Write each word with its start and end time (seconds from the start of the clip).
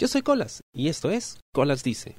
Yo 0.00 0.08
soy 0.08 0.22
Colas 0.22 0.62
y 0.72 0.88
esto 0.88 1.10
es 1.10 1.40
Colas 1.52 1.82
Dice. 1.82 2.16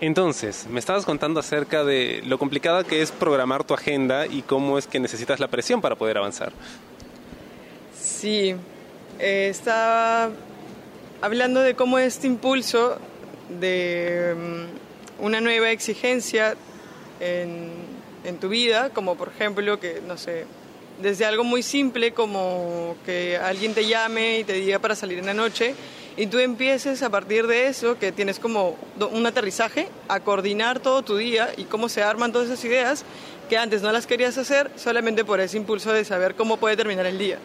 Entonces, 0.00 0.66
me 0.68 0.80
estabas 0.80 1.04
contando 1.04 1.38
acerca 1.38 1.84
de 1.84 2.20
lo 2.26 2.36
complicada 2.36 2.82
que 2.82 3.00
es 3.00 3.12
programar 3.12 3.62
tu 3.62 3.72
agenda 3.72 4.26
y 4.26 4.42
cómo 4.42 4.76
es 4.76 4.88
que 4.88 4.98
necesitas 4.98 5.38
la 5.38 5.46
presión 5.46 5.80
para 5.80 5.94
poder 5.94 6.18
avanzar. 6.18 6.52
Sí, 7.96 8.56
eh, 9.20 9.46
estaba 9.48 10.30
hablando 11.20 11.60
de 11.60 11.76
cómo 11.76 12.00
este 12.00 12.26
impulso 12.26 12.98
de 13.60 14.34
mm, 14.36 15.24
una 15.24 15.40
nueva 15.40 15.70
exigencia 15.70 16.56
en, 17.20 17.70
en 18.24 18.38
tu 18.38 18.48
vida, 18.48 18.90
como 18.90 19.14
por 19.14 19.28
ejemplo 19.28 19.78
que, 19.78 20.02
no 20.04 20.18
sé, 20.18 20.44
desde 21.00 21.24
algo 21.24 21.44
muy 21.44 21.62
simple 21.62 22.12
como 22.12 22.96
que 23.04 23.36
alguien 23.36 23.74
te 23.74 23.86
llame 23.86 24.40
y 24.40 24.44
te 24.44 24.54
diga 24.54 24.78
para 24.78 24.94
salir 24.94 25.18
en 25.18 25.26
la 25.26 25.34
noche 25.34 25.74
y 26.16 26.26
tú 26.26 26.38
empieces 26.38 27.02
a 27.02 27.10
partir 27.10 27.46
de 27.46 27.68
eso, 27.68 27.98
que 27.98 28.12
tienes 28.12 28.38
como 28.38 28.76
un 29.10 29.26
aterrizaje, 29.26 29.88
a 30.08 30.20
coordinar 30.20 30.80
todo 30.80 31.02
tu 31.02 31.16
día 31.16 31.50
y 31.56 31.64
cómo 31.64 31.88
se 31.88 32.02
arman 32.02 32.32
todas 32.32 32.48
esas 32.48 32.64
ideas 32.64 33.04
que 33.48 33.56
antes 33.56 33.82
no 33.82 33.92
las 33.92 34.06
querías 34.06 34.36
hacer 34.38 34.70
solamente 34.76 35.24
por 35.24 35.40
ese 35.40 35.56
impulso 35.56 35.92
de 35.92 36.04
saber 36.04 36.34
cómo 36.34 36.58
puede 36.58 36.76
terminar 36.76 37.06
el 37.06 37.18
día. 37.18 37.38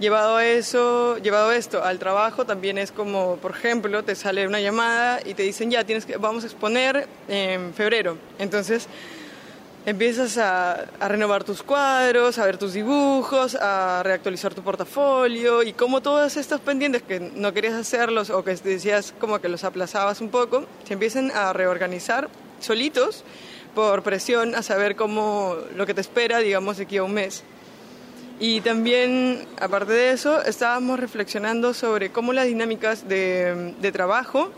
Llevado 0.00 0.40
eso, 0.40 1.18
llevado 1.18 1.52
esto 1.52 1.84
al 1.84 1.98
trabajo, 1.98 2.46
también 2.46 2.78
es 2.78 2.90
como, 2.90 3.36
por 3.36 3.50
ejemplo, 3.50 4.02
te 4.02 4.14
sale 4.14 4.46
una 4.46 4.60
llamada 4.60 5.20
y 5.24 5.34
te 5.34 5.42
dicen 5.42 5.70
ya 5.70 5.84
tienes 5.84 6.06
que, 6.06 6.16
vamos 6.16 6.42
a 6.44 6.46
exponer 6.46 7.06
en 7.28 7.74
febrero. 7.74 8.16
Entonces 8.38 8.88
empiezas 9.86 10.36
a, 10.38 10.86
renovar 11.00 11.44
tus 11.44 11.62
cuadros, 11.62 12.38
a 12.38 12.44
ver 12.44 12.58
tus 12.58 12.74
dibujos, 12.74 13.54
a 13.54 14.02
reactualizar 14.02 14.54
tu 14.54 14.62
portafolio 14.62 15.62
y 15.62 15.72
como 15.72 16.00
todos 16.00 16.36
estos 16.36 16.60
pendientes 16.60 17.02
que 17.02 17.20
no 17.20 17.52
querías 17.52 17.74
hacerlos 17.74 18.30
o 18.30 18.44
que 18.44 18.54
decías 18.56 19.14
como 19.18 19.40
que 19.40 19.48
los 19.48 19.64
aplazabas 19.64 20.20
un 20.20 20.28
poco, 20.28 20.64
se 20.84 20.94
empiezan 20.94 21.30
a 21.30 21.52
reorganizar 21.52 22.28
solitos 22.60 23.24
por 23.74 24.02
presión 24.02 24.54
a 24.54 24.62
saber 24.62 24.96
cómo 24.96 25.56
lo 25.76 25.86
que 25.86 25.94
te 25.94 26.00
espera, 26.00 26.38
digamos, 26.38 26.76
de 26.76 26.84
aquí 26.84 26.96
a 26.96 27.04
un 27.04 27.14
mes. 27.14 27.44
Y 28.40 28.62
también, 28.62 29.46
aparte 29.60 29.92
de 29.92 30.12
eso, 30.12 30.42
estábamos 30.42 30.98
reflexionando 30.98 31.74
sobre 31.74 32.10
cómo 32.10 32.32
las 32.32 32.46
dinámicas 32.46 33.06
de, 33.06 33.90
trabajo 33.92 34.50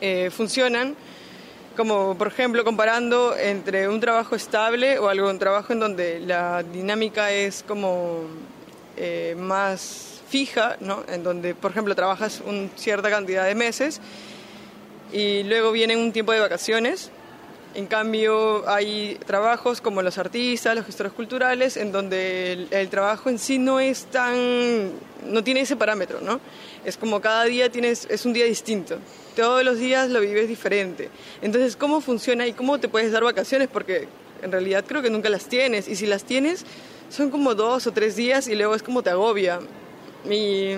eh, 0.00 0.30
funcionan 0.30 0.94
como 1.76 2.16
por 2.16 2.28
ejemplo 2.28 2.64
comparando 2.64 3.36
entre 3.36 3.88
un 3.88 4.00
trabajo 4.00 4.34
estable 4.34 4.98
o 4.98 5.08
algo, 5.08 5.28
un 5.28 5.38
trabajo 5.38 5.72
en 5.72 5.80
donde 5.80 6.20
la 6.20 6.62
dinámica 6.62 7.30
es 7.30 7.62
como 7.62 8.22
eh, 8.96 9.36
más 9.38 10.22
fija, 10.28 10.76
¿no? 10.80 11.04
en 11.08 11.22
donde 11.22 11.54
por 11.54 11.70
ejemplo 11.70 11.94
trabajas 11.94 12.42
una 12.44 12.68
cierta 12.76 13.10
cantidad 13.10 13.44
de 13.44 13.54
meses 13.54 14.00
y 15.12 15.42
luego 15.44 15.70
viene 15.70 15.96
un 15.96 16.12
tiempo 16.12 16.32
de 16.32 16.40
vacaciones. 16.40 17.10
En 17.74 17.86
cambio, 17.86 18.66
hay 18.66 19.18
trabajos 19.26 19.82
como 19.82 20.00
los 20.00 20.16
artistas, 20.16 20.74
los 20.74 20.86
gestores 20.86 21.12
culturales, 21.12 21.76
en 21.76 21.92
donde 21.92 22.52
el, 22.52 22.68
el 22.70 22.88
trabajo 22.88 23.28
en 23.28 23.38
sí 23.38 23.58
no 23.58 23.80
es 23.80 24.06
tan, 24.06 24.92
no 25.26 25.44
tiene 25.44 25.60
ese 25.60 25.76
parámetro, 25.76 26.22
¿no? 26.22 26.40
Es 26.86 26.96
como 26.96 27.20
cada 27.20 27.44
día 27.44 27.70
tienes, 27.70 28.06
es 28.08 28.24
un 28.24 28.32
día 28.32 28.46
distinto 28.46 28.98
todos 29.36 29.62
los 29.62 29.78
días 29.78 30.10
lo 30.10 30.20
vives 30.20 30.48
diferente. 30.48 31.10
Entonces, 31.42 31.76
¿cómo 31.76 32.00
funciona 32.00 32.46
y 32.46 32.54
cómo 32.54 32.80
te 32.80 32.88
puedes 32.88 33.12
dar 33.12 33.22
vacaciones? 33.22 33.68
Porque 33.68 34.08
en 34.42 34.50
realidad 34.50 34.84
creo 34.88 35.02
que 35.02 35.10
nunca 35.10 35.28
las 35.28 35.46
tienes. 35.46 35.86
Y 35.86 35.94
si 35.94 36.06
las 36.06 36.24
tienes, 36.24 36.64
son 37.10 37.30
como 37.30 37.54
dos 37.54 37.86
o 37.86 37.92
tres 37.92 38.16
días 38.16 38.48
y 38.48 38.56
luego 38.56 38.74
es 38.74 38.82
como 38.82 39.02
te 39.02 39.10
agobia. 39.10 39.60
Y 40.28 40.70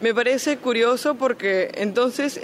me 0.00 0.14
parece 0.14 0.56
curioso 0.56 1.16
porque 1.16 1.72
entonces 1.74 2.40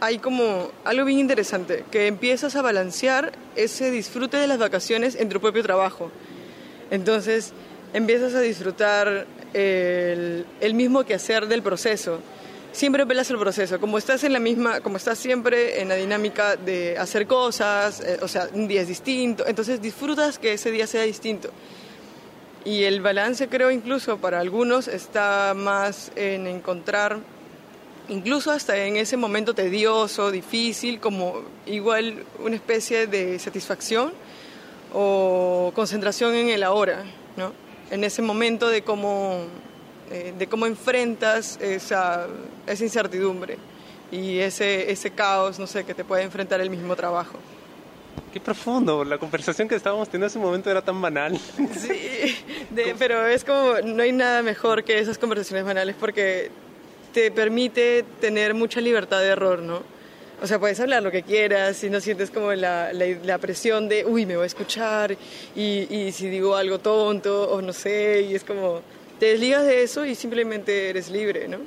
hay 0.00 0.18
como 0.18 0.70
algo 0.84 1.04
bien 1.04 1.18
interesante, 1.18 1.84
que 1.90 2.06
empiezas 2.06 2.54
a 2.54 2.62
balancear 2.62 3.32
ese 3.56 3.90
disfrute 3.90 4.36
de 4.36 4.46
las 4.46 4.58
vacaciones 4.58 5.16
en 5.16 5.28
tu 5.28 5.40
propio 5.40 5.62
trabajo. 5.64 6.10
Entonces 6.90 7.52
empiezas 7.92 8.34
a 8.34 8.40
disfrutar 8.40 9.26
el, 9.54 10.46
el 10.60 10.74
mismo 10.74 11.04
quehacer 11.04 11.48
del 11.48 11.62
proceso 11.62 12.20
siempre 12.76 13.04
velas 13.06 13.30
el 13.30 13.38
proceso. 13.38 13.80
Como 13.80 13.96
estás 13.96 14.22
en 14.24 14.34
la 14.34 14.38
misma, 14.38 14.80
como 14.80 14.98
estás 14.98 15.18
siempre 15.18 15.80
en 15.80 15.88
la 15.88 15.94
dinámica 15.94 16.56
de 16.56 16.98
hacer 16.98 17.26
cosas, 17.26 18.00
eh, 18.00 18.18
o 18.20 18.28
sea, 18.28 18.48
un 18.52 18.68
día 18.68 18.82
es 18.82 18.88
distinto, 18.88 19.46
entonces 19.46 19.80
disfrutas 19.80 20.38
que 20.38 20.52
ese 20.52 20.70
día 20.70 20.86
sea 20.86 21.02
distinto. 21.02 21.48
Y 22.66 22.84
el 22.84 23.00
balance 23.00 23.48
creo 23.48 23.70
incluso 23.70 24.18
para 24.18 24.40
algunos 24.40 24.88
está 24.88 25.54
más 25.56 26.12
en 26.16 26.46
encontrar, 26.46 27.18
incluso 28.08 28.50
hasta 28.50 28.76
en 28.76 28.96
ese 28.96 29.16
momento 29.16 29.54
tedioso, 29.54 30.30
difícil, 30.30 31.00
como 31.00 31.42
igual 31.64 32.24
una 32.40 32.56
especie 32.56 33.06
de 33.06 33.38
satisfacción 33.38 34.12
o 34.92 35.72
concentración 35.74 36.34
en 36.34 36.50
el 36.50 36.62
ahora, 36.62 37.04
¿no? 37.36 37.52
En 37.90 38.04
ese 38.04 38.20
momento 38.20 38.68
de 38.68 38.82
cómo 38.82 39.46
eh, 40.10 40.34
de 40.38 40.46
cómo 40.46 40.66
enfrentas 40.66 41.58
esa, 41.60 42.26
esa 42.66 42.84
incertidumbre 42.84 43.58
y 44.10 44.38
ese, 44.38 44.90
ese 44.90 45.10
caos, 45.10 45.58
no 45.58 45.66
sé, 45.66 45.84
que 45.84 45.94
te 45.94 46.04
puede 46.04 46.22
enfrentar 46.22 46.60
el 46.60 46.70
mismo 46.70 46.94
trabajo. 46.94 47.38
Qué 48.32 48.40
profundo, 48.40 49.04
la 49.04 49.18
conversación 49.18 49.66
que 49.66 49.74
estábamos 49.74 50.08
teniendo 50.08 50.26
en 50.26 50.30
ese 50.30 50.38
momento 50.38 50.70
era 50.70 50.82
tan 50.82 51.00
banal. 51.00 51.38
Sí, 51.76 52.36
pero 52.98 53.26
es 53.26 53.44
como, 53.44 53.80
no 53.82 54.02
hay 54.02 54.12
nada 54.12 54.42
mejor 54.42 54.84
que 54.84 54.98
esas 54.98 55.16
conversaciones 55.16 55.64
banales 55.64 55.96
porque 55.98 56.50
te 57.14 57.30
permite 57.30 58.04
tener 58.20 58.52
mucha 58.52 58.80
libertad 58.80 59.20
de 59.20 59.28
error, 59.28 59.60
¿no? 59.60 59.82
O 60.42 60.46
sea, 60.46 60.58
puedes 60.58 60.78
hablar 60.80 61.02
lo 61.02 61.10
que 61.10 61.22
quieras 61.22 61.82
y 61.82 61.88
no 61.88 61.98
sientes 61.98 62.30
como 62.30 62.52
la, 62.52 62.92
la, 62.92 63.38
presión 63.38 63.88
de, 63.88 64.04
uy, 64.04 64.26
me 64.26 64.36
voy 64.36 64.44
a 64.44 64.46
escuchar 64.46 65.16
y, 65.54 65.86
y 65.90 66.12
si 66.12 66.28
digo 66.28 66.54
algo 66.54 66.78
tonto 66.78 67.50
o 67.50 67.62
no 67.62 67.72
sé, 67.72 68.26
y 68.28 68.34
es 68.34 68.44
como, 68.44 68.82
te 69.18 69.26
desligas 69.26 69.64
de 69.64 69.82
eso 69.82 70.04
y 70.04 70.14
simplemente 70.14 70.90
eres 70.90 71.10
libre, 71.10 71.48
¿no? 71.48 71.58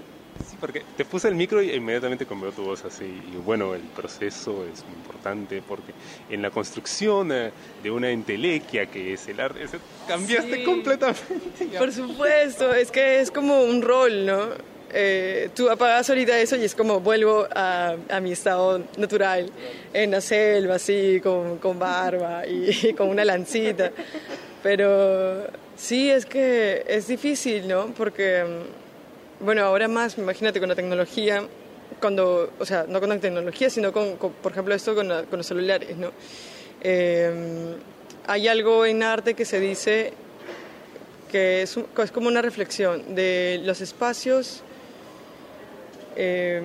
Sí, 0.50 0.56
porque 0.60 0.84
te 0.96 1.04
puse 1.04 1.28
el 1.28 1.36
micro 1.36 1.62
y 1.62 1.72
inmediatamente 1.72 2.26
cambió 2.26 2.52
tu 2.52 2.64
voz 2.64 2.86
así. 2.86 3.06
Y 3.06 3.38
bueno, 3.38 3.76
el 3.76 3.82
proceso 3.82 4.66
es 4.72 4.86
muy 4.86 4.96
importante 4.96 5.62
porque 5.68 5.92
en 6.30 6.42
la 6.42 6.50
construcción 6.50 7.32
eh, 7.32 7.52
de 7.84 7.92
una 7.92 8.10
entelequia 8.10 8.86
que 8.86 9.14
es 9.14 9.28
el 9.28 9.40
arte, 9.40 9.66
cambiaste 10.08 10.64
completamente. 10.64 11.78
Por 11.78 11.92
supuesto, 11.92 12.74
es 12.74 12.90
que 12.90 13.20
es 13.20 13.32
como 13.32 13.64
un 13.64 13.82
rol, 13.82 14.26
¿no? 14.26 14.70
Eh, 14.92 15.50
tú 15.56 15.70
apagas 15.70 16.10
ahorita 16.10 16.40
eso 16.40 16.56
y 16.56 16.64
es 16.64 16.74
como 16.74 17.00
vuelvo 17.00 17.48
a, 17.54 17.96
a, 18.10 18.20
mi 18.20 18.32
estado 18.32 18.82
natural, 18.98 19.52
en 19.94 20.12
la 20.12 20.22
selva, 20.22 20.76
así, 20.76 21.20
con, 21.22 21.60
con 21.60 21.78
barba 21.78 22.48
y 22.48 22.94
con 22.98 23.10
una 23.10 23.24
lancita. 23.24 23.92
Pero 24.64 25.46
Sí, 25.80 26.12
es 26.12 26.26
que 26.26 26.84
es 26.88 27.08
difícil, 27.08 27.66
¿no? 27.66 27.94
Porque, 27.94 28.44
mm, 28.44 29.46
bueno, 29.46 29.64
ahora 29.64 29.88
más, 29.88 30.18
imagínate 30.18 30.60
con 30.60 30.68
la 30.68 30.76
tecnología, 30.76 31.48
cuando, 32.02 32.52
o 32.60 32.66
sea, 32.66 32.86
no 32.88 33.00
con 33.00 33.08
la 33.08 33.18
tecnología, 33.18 33.70
sino 33.70 33.94
con, 33.94 34.18
por 34.18 34.52
ejemplo, 34.52 34.76
esto 34.76 34.94
con, 34.94 35.08
los 35.08 35.48
celulares, 35.48 35.96
¿no? 35.96 36.12
Em, 36.82 37.76
hay 38.28 38.50
algo 38.50 38.86
en 38.86 39.04
arte 39.04 39.36
que 39.36 39.46
se 39.46 39.62
dice 39.62 40.12
que 41.32 41.62
es, 41.62 41.78
es 41.78 42.12
como 42.12 42.28
una 42.28 42.42
reflexión 42.42 43.16
de 43.16 43.62
los 43.64 43.80
espacios 43.80 44.64
eh, 46.18 46.62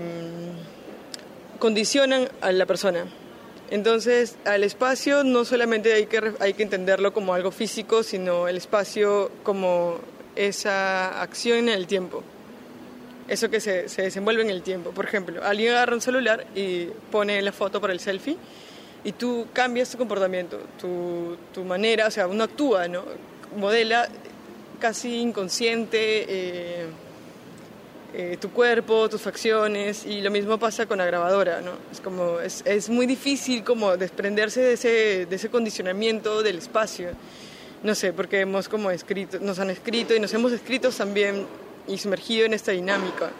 condicionan 1.60 2.28
a 2.40 2.50
la 2.50 2.66
persona. 2.66 3.06
Entonces, 3.74 4.36
al 4.44 4.62
espacio 4.62 5.24
no 5.24 5.44
solamente 5.44 5.92
hay 5.94 6.06
que, 6.06 6.32
hay 6.38 6.54
que 6.54 6.62
entenderlo 6.62 7.12
como 7.12 7.34
algo 7.34 7.50
físico, 7.50 8.04
sino 8.04 8.46
el 8.46 8.56
espacio 8.56 9.32
como 9.42 9.98
esa 10.36 11.20
acción 11.20 11.58
en 11.58 11.70
el 11.70 11.88
tiempo. 11.88 12.22
Eso 13.26 13.50
que 13.50 13.58
se, 13.58 13.88
se 13.88 14.02
desenvuelve 14.02 14.42
en 14.42 14.50
el 14.50 14.62
tiempo. 14.62 14.92
Por 14.92 15.06
ejemplo, 15.06 15.42
alguien 15.42 15.72
agarra 15.72 15.92
un 15.92 16.00
celular 16.00 16.46
y 16.54 16.84
pone 17.10 17.42
la 17.42 17.50
foto 17.50 17.80
para 17.80 17.92
el 17.92 17.98
selfie 17.98 18.36
y 19.02 19.10
tú 19.10 19.48
cambias 19.52 19.90
tu 19.90 19.98
comportamiento, 19.98 20.60
tu, 20.80 21.36
tu 21.52 21.64
manera, 21.64 22.06
o 22.06 22.12
sea, 22.12 22.28
uno 22.28 22.44
actúa, 22.44 22.86
¿no? 22.86 23.02
Modela 23.56 24.08
casi 24.78 25.16
inconsciente. 25.16 26.26
Eh, 26.28 26.86
eh, 28.16 28.36
tu 28.40 28.50
cuerpo, 28.50 29.08
tus 29.08 29.22
facciones 29.22 30.06
y 30.06 30.20
lo 30.20 30.30
mismo 30.30 30.56
pasa 30.56 30.86
con 30.86 30.98
la 30.98 31.04
grabadora, 31.04 31.60
¿no? 31.60 31.72
Es 31.90 32.00
como, 32.00 32.38
es, 32.38 32.62
es 32.64 32.88
muy 32.88 33.06
difícil 33.06 33.64
como 33.64 33.96
desprenderse 33.96 34.60
de 34.60 34.72
ese, 34.74 35.26
de 35.26 35.34
ese 35.34 35.48
condicionamiento 35.50 36.40
del 36.44 36.58
espacio, 36.58 37.08
no 37.82 37.92
sé, 37.96 38.12
porque 38.12 38.38
hemos 38.40 38.68
como 38.68 38.92
escrito, 38.92 39.40
nos 39.40 39.58
han 39.58 39.70
escrito 39.70 40.14
y 40.14 40.20
nos 40.20 40.32
hemos 40.32 40.52
escrito 40.52 40.90
también 40.90 41.44
y 41.88 41.98
sumergido 41.98 42.46
en 42.46 42.54
esta 42.54 42.70
dinámica. 42.70 43.32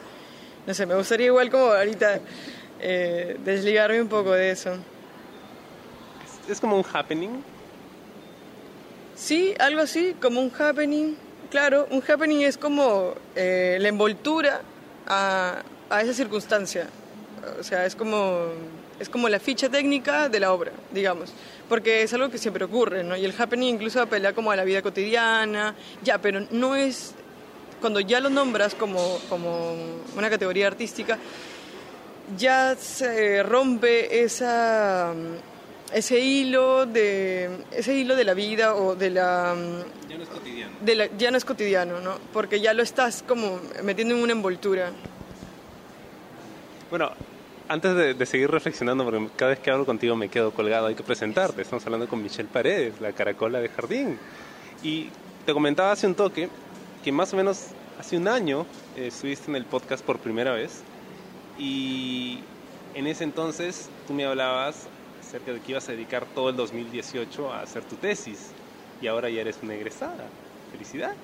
No 0.67 0.75
sé, 0.75 0.87
me 0.87 0.97
gustaría 0.97 1.27
igual 1.27 1.51
como 1.51 1.67
ahorita 1.67 2.19
eh, 2.81 3.37
desligarme 3.45 4.03
un 4.03 4.09
poco 4.09 4.33
de 4.33 4.51
eso. 4.51 4.77
¿Es 6.49 6.61
como 6.61 6.77
un 6.77 6.85
happening? 6.93 7.31
Sí, 9.15 9.55
algo 9.61 9.83
así, 9.83 10.17
como 10.21 10.41
un 10.41 10.51
happening 10.59 11.15
Claro, 11.55 11.87
un 11.93 12.03
happening 12.03 12.41
es 12.41 12.59
como 12.59 13.15
eh, 13.37 13.79
la 13.81 13.87
envoltura 13.87 14.61
a, 15.07 15.63
a, 15.89 16.03
esa 16.03 16.13
circunstancia. 16.13 16.89
O 17.61 17.63
sea, 17.63 17.87
es 17.87 17.95
como, 17.95 18.47
es 18.99 19.09
como 19.09 19.29
la 19.29 19.39
ficha 19.39 19.69
técnica 19.69 20.29
de 20.29 20.41
la 20.41 20.53
obra, 20.53 20.73
digamos. 20.91 21.33
Porque 21.69 22.03
es 22.03 22.13
algo 22.13 22.29
que 22.29 22.39
siempre 22.39 22.65
ocurre, 22.65 23.05
¿no? 23.05 23.17
Y 23.17 23.25
el 23.25 23.33
happening 23.41 23.75
incluso 23.75 24.03
apela 24.03 24.33
como 24.33 24.51
a 24.51 24.57
la 24.57 24.65
vida 24.65 24.83
cotidiana, 24.83 25.77
ya, 26.03 26.19
pero 26.19 26.45
no 26.51 26.75
es... 26.75 27.15
Cuando 27.81 28.01
ya 28.01 28.19
lo 28.19 28.31
nombras 28.31 28.75
como, 28.75 29.21
como 29.29 29.77
una 30.17 30.29
categoría 30.29 30.67
artística, 30.67 31.19
ya 32.37 32.75
se 32.75 33.45
rompe 33.45 34.25
esa 34.25 35.15
ese 35.93 36.19
hilo 36.19 36.87
de 36.87 37.65
ese 37.73 37.95
hilo 37.95 38.17
de 38.17 38.25
la 38.25 38.35
vida 38.35 38.75
o 38.75 38.95
de 38.97 39.11
la 39.11 39.55
ya 40.09 40.17
no 40.17 40.23
es 40.23 40.29
cotidiano. 40.29 40.73
de 40.81 41.11
ya 41.19 41.31
no 41.31 41.37
es 41.37 41.45
cotidiano 41.45 42.01
no 42.01 42.19
porque 42.33 42.61
ya 42.61 42.75
lo 42.75 42.83
estás 42.83 43.23
como 43.27 43.61
metiendo 43.83 44.15
en 44.15 44.23
una 44.23 44.33
envoltura. 44.33 44.91
Bueno 46.91 47.13
antes 47.67 48.19
de, 48.19 48.27
seguir 48.27 48.51
reflexionando 48.51 49.05
porque 49.05 49.29
cada 49.37 49.51
vez 49.51 49.59
que 49.59 49.71
hablo 49.71 49.87
contigo 49.87 50.17
me 50.17 50.29
quedo 50.29 50.51
colgado 50.51 50.87
hay 50.87 50.95
que 50.95 51.03
presentarte. 51.03 51.63
Estamos 51.63 51.85
hablando 51.87 52.07
con 52.09 52.23
Michelle 52.23 52.49
Paredes 52.53 53.01
la 53.01 53.13
caracola 53.13 53.59
de 53.61 53.69
jardín. 53.69 54.19
Y 54.83 55.09
te 55.47 55.53
comentaba 55.53 55.93
hace 55.93 56.07
un 56.07 56.15
toque 56.15 56.51
que 57.03 57.11
más 57.11 57.33
o 57.33 57.37
menos 57.37 57.69
hace 57.99 58.17
un 58.17 58.29
año 58.29 58.67
eh, 58.97 59.07
estuviste 59.07 59.51
en 59.51 59.57
el 59.57 59.65
podcast 59.65 60.05
por 60.05 60.19
primera 60.19 60.53
vez 60.53 60.83
y 61.59 62.41
en 62.95 63.07
ese 63.07 63.25
entonces 63.25 63.89
tú 64.07 64.15
me 64.15 64.25
hablabas 64.25 64.89
acerca 65.35 65.53
de 65.53 65.61
que 65.61 65.73
ibas 65.73 65.89
a 65.89 65.93
dedicar 65.93 66.27
todo 66.33 66.51
el 66.51 66.57
2018 66.57 67.53
a 67.53 67.63
hacer 67.63 67.83
tu 67.83 67.97
tesis 67.97 68.51
y 69.03 69.09
ahora 69.09 69.29
ya 69.29 69.41
eres 69.41 69.57
una 69.65 69.75
egresada. 69.75 70.27
Felicidades. 70.71 71.17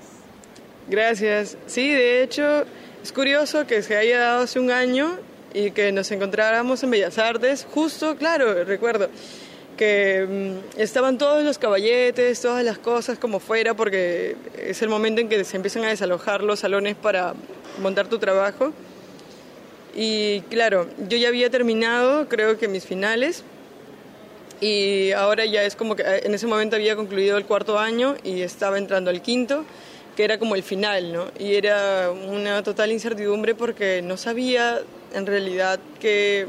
Gracias. 0.89 1.57
Sí, 1.67 1.93
de 1.93 2.25
hecho, 2.25 2.65
es 3.05 3.13
curioso 3.13 3.69
que 3.69 3.83
se 3.83 3.97
haya 3.97 4.19
dado 4.19 4.43
hace 4.43 4.59
un 4.59 4.73
año 4.73 5.17
y 5.55 5.71
que 5.71 5.93
nos 5.93 6.11
encontráramos 6.11 6.83
en 6.83 6.91
Bellas 6.91 7.19
Artes, 7.19 7.65
justo, 7.71 8.17
claro, 8.17 8.65
recuerdo 8.65 9.09
que 9.77 10.27
mm, 10.77 10.81
estaban 10.81 11.17
todos 11.17 11.45
los 11.45 11.59
caballetes, 11.59 12.41
todas 12.41 12.65
las 12.65 12.79
cosas 12.79 13.17
como 13.17 13.39
fuera, 13.39 13.75
porque 13.75 14.37
es 14.59 14.83
el 14.83 14.89
momento 14.89 15.21
en 15.21 15.29
que 15.29 15.45
se 15.45 15.55
empiezan 15.57 15.85
a 15.85 15.89
desalojar 15.89 16.43
los 16.43 16.59
salones 16.59 16.97
para 16.97 17.35
montar 17.81 18.09
tu 18.09 18.19
trabajo. 18.19 18.73
Y 19.95 20.41
claro, 20.51 20.89
yo 21.09 21.17
ya 21.17 21.29
había 21.29 21.49
terminado, 21.49 22.29
creo 22.29 22.59
que 22.59 22.67
mis 22.67 22.85
finales, 22.85 23.45
y 24.61 25.13
ahora 25.13 25.45
ya 25.47 25.63
es 25.63 25.75
como 25.75 25.97
que 25.97 26.03
eh, 26.03 26.21
en 26.25 26.35
ese 26.35 26.47
momento 26.47 26.77
había 26.77 26.97
concluido 26.97 27.39
el 27.39 27.47
cuarto 27.47 27.79
año 27.79 28.17
y 28.23 28.43
estaba 28.43 28.79
entrando 28.79 29.11
al 29.11 29.23
quinto, 29.23 29.65
que 30.17 30.25
era 30.25 30.39
como 30.39 30.55
el 30.55 30.63
final, 30.63 31.13
¿no? 31.13 31.27
Y 31.39 31.55
era 31.55 32.11
una 32.11 32.63
total 32.63 32.93
incertidumbre 32.93 33.55
porque 33.55 34.03
no 34.03 34.17
sabía 34.17 34.81
en 35.15 35.27
realidad 35.27 35.81
qué, 35.99 36.47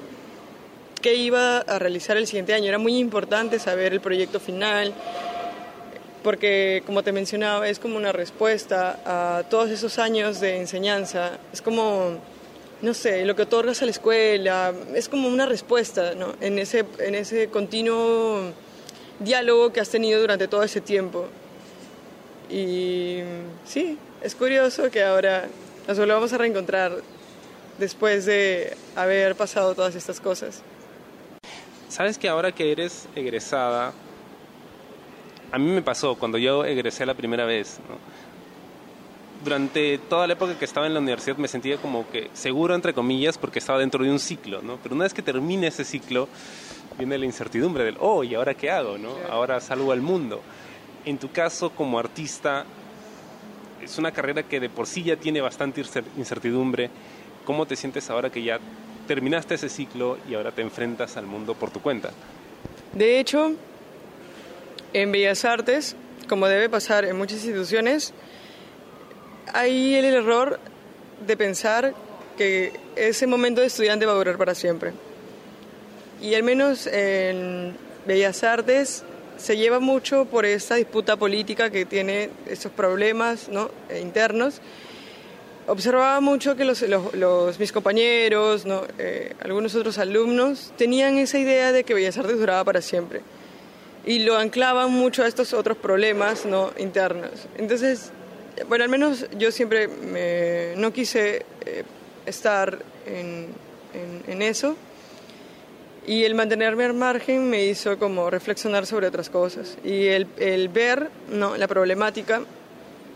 qué 1.02 1.16
iba 1.16 1.60
a 1.60 1.80
realizar 1.80 2.18
el 2.18 2.28
siguiente 2.28 2.54
año. 2.54 2.68
Era 2.68 2.80
muy 2.80 2.98
importante 2.98 3.60
saber 3.60 3.94
el 3.94 4.02
proyecto 4.02 4.40
final, 4.40 4.94
porque 6.22 6.84
como 6.86 7.02
te 7.02 7.14
mencionaba, 7.14 7.70
es 7.70 7.80
como 7.80 7.96
una 7.96 8.12
respuesta 8.12 9.00
a 9.06 9.44
todos 9.44 9.70
esos 9.70 10.00
años 10.00 10.42
de 10.42 10.58
enseñanza. 10.58 11.40
Es 11.54 11.62
como 11.62 12.20
no 12.82 12.94
sé, 12.94 13.26
lo 13.26 13.36
que 13.36 13.44
otorgas 13.44 13.82
a 13.82 13.86
la 13.86 13.92
escuela, 13.92 14.74
es 14.96 15.08
como 15.08 15.28
una 15.28 15.46
respuesta 15.46 16.16
¿no? 16.16 16.34
en, 16.42 16.58
ese, 16.58 16.86
en 17.00 17.16
ese 17.16 17.50
continuo 17.50 18.52
diálogo 19.20 19.72
que 19.72 19.80
has 19.80 19.90
tenido 19.90 20.20
durante 20.20 20.48
todo 20.48 20.64
ese 20.64 20.82
tiempo. 20.82 21.28
Y 22.50 23.20
sí, 23.66 23.98
es 24.22 24.36
curioso 24.36 24.90
que 24.90 25.04
ahora 25.04 25.48
nos 25.88 25.98
volvamos 25.98 26.34
a 26.34 26.38
reencontrar 26.38 26.98
después 27.78 28.26
de 28.26 28.76
haber 28.96 29.36
pasado 29.36 29.76
todas 29.76 29.96
estas 29.96 30.20
cosas. 30.20 30.62
Sabes 31.88 32.18
que 32.18 32.30
ahora 32.30 32.52
que 32.52 32.72
eres 32.72 33.08
egresada, 33.16 33.94
a 35.52 35.58
mí 35.60 35.70
me 35.70 35.82
pasó 35.82 36.16
cuando 36.16 36.38
yo 36.38 36.66
egresé 36.66 37.06
la 37.06 37.14
primera 37.14 37.46
vez. 37.46 37.80
Durante 39.44 39.98
toda 39.98 40.28
la 40.28 40.34
época 40.34 40.58
que 40.58 40.66
estaba 40.66 40.88
en 40.88 40.94
la 40.94 41.00
universidad 41.00 41.38
me 41.38 41.48
sentía 41.48 41.78
como 41.78 42.10
que 42.10 42.30
seguro, 42.34 42.76
entre 42.76 42.94
comillas, 42.94 43.38
porque 43.38 43.60
estaba 43.60 43.80
dentro 43.80 44.04
de 44.04 44.12
un 44.12 44.20
ciclo, 44.20 44.62
¿no? 44.62 44.78
Pero 44.82 44.96
una 44.96 45.06
vez 45.06 45.14
que 45.14 45.22
termine 45.22 45.68
ese 45.68 45.84
ciclo, 45.84 46.28
viene 46.98 47.18
la 47.18 47.26
incertidumbre 47.26 47.84
del, 47.84 47.98
oh, 48.00 48.24
¿y 48.24 48.36
ahora 48.36 48.54
qué 48.54 48.70
hago, 48.70 48.98
no? 48.98 49.16
Ahora 49.30 49.60
salgo 49.60 49.92
al 49.92 50.02
mundo. 50.02 50.42
En 51.06 51.18
tu 51.18 51.32
caso, 51.32 51.72
como 51.72 51.98
artista, 51.98 52.66
es 53.82 53.98
una 53.98 54.12
carrera 54.12 54.44
que 54.44 54.60
de 54.60 54.70
por 54.70 54.86
sí 54.86 55.04
ya 55.04 55.16
tiene 55.16 55.42
bastante 55.42 55.84
incertidumbre. 56.18 56.90
¿Cómo 57.46 57.66
te 57.66 57.76
sientes 57.76 58.10
ahora 58.10 58.30
que 58.30 58.44
ya 58.44 58.60
terminaste 59.08 59.56
ese 59.56 59.70
ciclo 59.70 60.18
y 60.30 60.36
ahora 60.36 60.52
te 60.52 60.62
enfrentas 60.62 61.18
al 61.18 61.26
mundo 61.26 61.56
por 61.56 61.72
tu 61.72 61.82
cuenta? 61.82 62.12
De 62.94 63.20
hecho, 63.20 63.54
en 64.94 65.12
Bellas 65.12 65.44
Artes, 65.46 65.96
como 66.30 66.48
debe 66.48 66.70
pasar 66.70 67.06
en 67.06 67.18
muchas 67.18 67.44
instituciones, 67.44 68.14
hay 69.54 69.96
el 69.96 70.06
error 70.06 70.60
de 71.26 71.38
pensar 71.38 71.94
que 72.38 72.74
ese 72.96 73.28
momento 73.28 73.62
de 73.62 73.68
estudiante 73.68 74.06
va 74.06 74.14
a 74.14 74.16
durar 74.16 74.38
para 74.38 74.56
siempre. 74.56 74.94
Y 76.22 76.36
al 76.36 76.44
menos 76.44 76.88
en 76.88 77.76
Bellas 78.06 78.44
Artes 78.44 79.04
se 79.38 79.58
lleva 79.58 79.80
mucho 79.80 80.26
por 80.26 80.46
esa 80.46 80.76
disputa 80.76 81.18
política 81.18 81.70
que 81.70 81.86
tiene 81.86 82.30
esos 82.48 82.72
problemas 82.72 83.50
¿no? 83.50 83.72
E 83.90 84.00
internos. 84.00 84.62
Observaba 85.68 86.20
mucho 86.22 86.56
que 86.56 86.66
los, 86.66 87.60
mis 87.60 87.72
compañeros. 87.72 88.66
Eh, 88.98 89.34
algunos 89.42 89.76
otros 89.76 89.98
alumnos, 89.98 90.74
tenían 90.78 91.18
esa 91.18 91.38
idea 91.40 91.72
de 91.72 91.84
que 91.84 91.94
Bellas 91.94 92.18
Artes 92.18 92.38
duraba 92.38 92.64
para 92.64 92.82
siempre. 92.82 93.22
Y 94.06 94.20
lo 94.20 94.38
anclaban 94.38 94.92
mucho 94.92 95.24
a 95.24 95.28
estos 95.28 95.54
otros 95.54 95.78
problemas 95.78 96.46
¿no? 96.46 96.72
internos. 96.78 97.48
Entonces, 97.58 98.12
bueno, 98.68 98.84
al 98.84 98.90
menos 98.90 99.26
yo 99.38 99.52
siempre 99.52 99.88
no 100.78 100.92
quise 100.94 101.46
eh, 101.66 101.84
estar 102.26 102.80
en, 103.06 103.72
eso 104.42 104.76
y 106.08 106.24
el 106.24 106.34
mantenerme 106.34 106.86
al 106.86 106.94
margen 106.94 107.50
me 107.50 107.66
hizo 107.66 108.00
como 108.00 108.30
reflexionar 108.30 108.88
sobre 108.88 109.08
otras 109.08 109.30
cosas 109.30 109.78
y 109.84 110.08
el, 110.08 110.26
ver 110.70 111.10
no, 111.30 111.56
la 111.58 111.68
problemática 111.68 112.42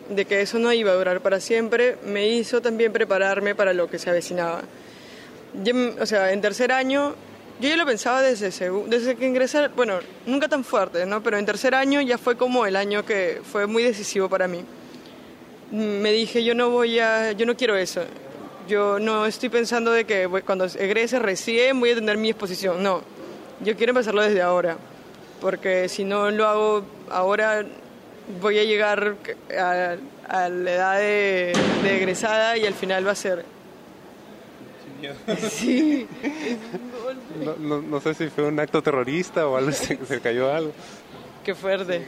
de 0.09 0.25
que 0.25 0.41
eso 0.41 0.59
no 0.59 0.71
iba 0.71 0.91
a 0.91 0.95
durar 0.95 1.21
para 1.21 1.39
siempre 1.39 1.97
me 2.05 2.27
hizo 2.27 2.61
también 2.61 2.93
prepararme 2.93 3.55
para 3.55 3.73
lo 3.73 3.89
que 3.89 3.97
se 3.97 4.11
avecinaba. 4.11 4.61
o 6.00 6.05
sea, 6.05 6.31
en 6.31 6.41
tercer 6.41 6.71
año 6.71 7.15
yo 7.60 7.69
ya 7.69 7.77
lo 7.77 7.86
pensaba 7.86 8.21
desde, 8.21 8.51
desde 8.88 9.15
que 9.15 9.25
ingresé, 9.25 9.69
bueno, 9.69 10.00
nunca 10.25 10.48
tan 10.48 10.63
fuerte, 10.63 11.05
¿no? 11.05 11.24
Pero 11.24 11.38
en 11.38 11.45
tercer 11.45 11.74
año 11.74 12.01
ya 12.01 12.17
fue 12.17 12.36
como 12.36 12.65
el 12.65 12.75
año 12.75 13.05
que 13.05 13.41
fue 13.50 13.65
muy 13.65 13.81
decisivo 13.81 14.29
para 14.29 14.48
mí 14.48 14.63
me 15.72 16.12
dije, 16.12 16.43
yo 16.43 16.55
no 16.55 16.69
voy 16.69 17.00
a, 17.00 17.31
yo 17.31 17.45
no 17.45 17.55
quiero 17.55 17.75
eso. 17.75 18.03
Yo 18.67 19.00
no 19.00 19.25
estoy 19.25 19.50
pensando 19.50 19.91
de 19.91 20.05
que 20.05 20.27
cuando 20.45 20.65
egrese 20.65 21.19
recién 21.19 21.79
voy 21.79 21.91
a 21.91 21.95
tener 21.95 22.17
mi 22.17 22.29
exposición. 22.29 22.81
No, 22.81 23.01
yo 23.62 23.75
quiero 23.75 23.91
empezarlo 23.91 24.22
desde 24.22 24.41
ahora, 24.41 24.77
porque 25.39 25.88
si 25.88 26.03
no 26.03 26.31
lo 26.31 26.48
hago 26.48 26.86
ahora 27.10 27.65
voy 28.41 28.57
a 28.57 28.63
llegar 28.63 29.15
a, 29.57 29.98
la 30.50 30.72
edad 30.72 30.98
de, 30.98 31.53
egresada 31.86 32.57
y 32.57 32.65
al 32.65 32.74
final 32.74 33.05
va 33.05 33.12
a 33.12 33.15
ser... 33.15 33.45
Sí. 35.51 36.07
no, 37.60 37.81
no, 37.81 38.01
sé 38.01 38.15
si 38.15 38.29
fue 38.29 38.45
un 38.45 38.60
acto 38.60 38.81
terrorista 38.81 39.48
o 39.48 39.55
algo, 39.55 39.72
se, 39.72 40.03
se 40.03 40.19
cayó 40.19 40.51
algo. 40.51 40.72
Qué 41.43 41.53
fuerte. 41.53 42.07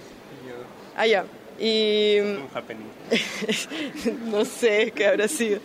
Ah, 0.95 1.05
ya. 1.05 1.25
Y... 1.59 2.17
no 4.25 4.45
sé 4.45 4.91
qué 4.95 5.07
habrá 5.07 5.27
sido. 5.27 5.59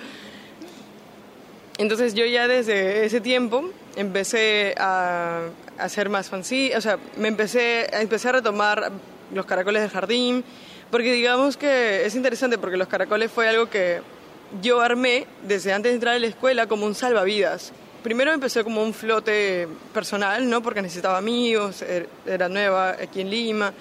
Entonces 1.79 2.15
yo 2.15 2.25
ya 2.27 2.49
desde 2.49 3.05
ese 3.05 3.21
tiempo 3.21 3.71
empecé 3.97 4.75
a, 4.79 5.49
hacer 5.79 6.09
más 6.09 6.29
fancy, 6.29 6.73
o 6.77 6.81
sea, 6.81 6.99
me 7.17 7.29
empecé, 7.29 7.89
empecé 7.99 8.29
a 8.29 8.33
retomar 8.33 8.93
los 9.33 9.47
caracoles 9.47 9.83
del 9.83 9.91
jardín, 9.91 10.45
porque 10.91 11.13
digamos 11.13 11.57
que 11.57 12.05
es 12.05 12.15
interesante 12.15 12.59
porque 12.59 12.77
los 12.77 12.89
caracoles 12.89 13.33
fue 13.33 13.49
algo 13.49 13.69
que 13.69 14.01
yo 14.61 14.81
armé 14.81 15.27
desde 15.43 15.73
antes 15.73 15.91
de 15.91 15.95
entrar 15.95 16.15
a 16.15 16.19
la 16.19 16.27
escuela 16.27 16.67
como 16.67 16.87
un 16.87 16.95
salvavidas. 16.95 17.73
Primero 18.03 18.33
empecé 18.33 18.63
como 18.65 18.83
un 18.83 18.93
flote 18.93 19.67
personal, 19.95 20.49
¿no? 20.49 20.63
Porque 20.63 20.83
necesitaba 20.83 21.19
amigos, 21.19 21.83
er, 21.83 22.09
era 22.27 22.49
nueva 22.49 22.91
aquí 22.91 23.23
en 23.23 23.31
Lima 23.31 23.73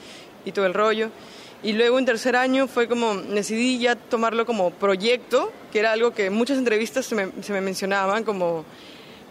y 0.45 0.51
todo 0.51 0.65
el 0.65 0.73
rollo. 0.73 1.09
Y 1.63 1.73
luego 1.73 1.99
en 1.99 2.05
tercer 2.05 2.35
año 2.35 2.67
fue 2.67 2.87
como, 2.87 3.15
decidí 3.15 3.77
ya 3.77 3.95
tomarlo 3.95 4.45
como 4.47 4.71
proyecto, 4.71 5.51
que 5.71 5.79
era 5.79 5.91
algo 5.91 6.11
que 6.11 6.31
muchas 6.31 6.57
entrevistas 6.57 7.05
se 7.05 7.13
me, 7.13 7.29
se 7.43 7.53
me 7.53 7.61
mencionaban 7.61 8.23
como, 8.23 8.65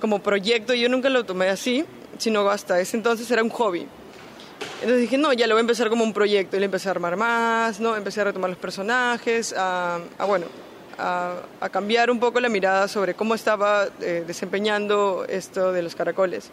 como 0.01 0.23
proyecto. 0.23 0.73
Yo 0.75 0.89
nunca 0.89 1.09
lo 1.09 1.25
tomé 1.25 1.49
así, 1.49 1.85
sino 2.19 2.49
hasta 2.49 2.81
ese 2.81 2.97
entonces 2.97 3.29
era 3.31 3.43
un 3.43 3.51
hobby. 3.51 3.87
Entonces 4.77 5.01
dije, 5.01 5.19
no, 5.19 5.33
ya 5.33 5.47
lo 5.47 5.55
voy 5.55 5.61
a 5.61 5.63
empezar 5.63 5.89
como 5.89 6.05
un 6.05 6.13
proyecto. 6.13 6.57
Y 6.57 6.61
le 6.61 6.67
empecé 6.67 6.89
a 6.89 6.93
armar 6.93 7.17
más, 7.17 7.81
¿no? 7.81 7.97
Empecé 7.97 8.21
a 8.21 8.25
retomar 8.25 8.51
los 8.51 8.59
personajes, 8.59 9.55
a, 9.57 10.01
bueno, 10.27 10.47
a, 10.99 11.37
cambiar 11.71 12.11
un 12.11 12.21
poco 12.21 12.41
la 12.41 12.49
mirada 12.49 12.89
sobre 12.89 13.15
cómo 13.15 13.35
estaba 13.35 13.89
eh, 14.01 14.25
desempeñando 14.27 15.27
esto 15.29 15.73
de 15.73 15.83
los 15.83 15.95
caracoles. 15.95 16.51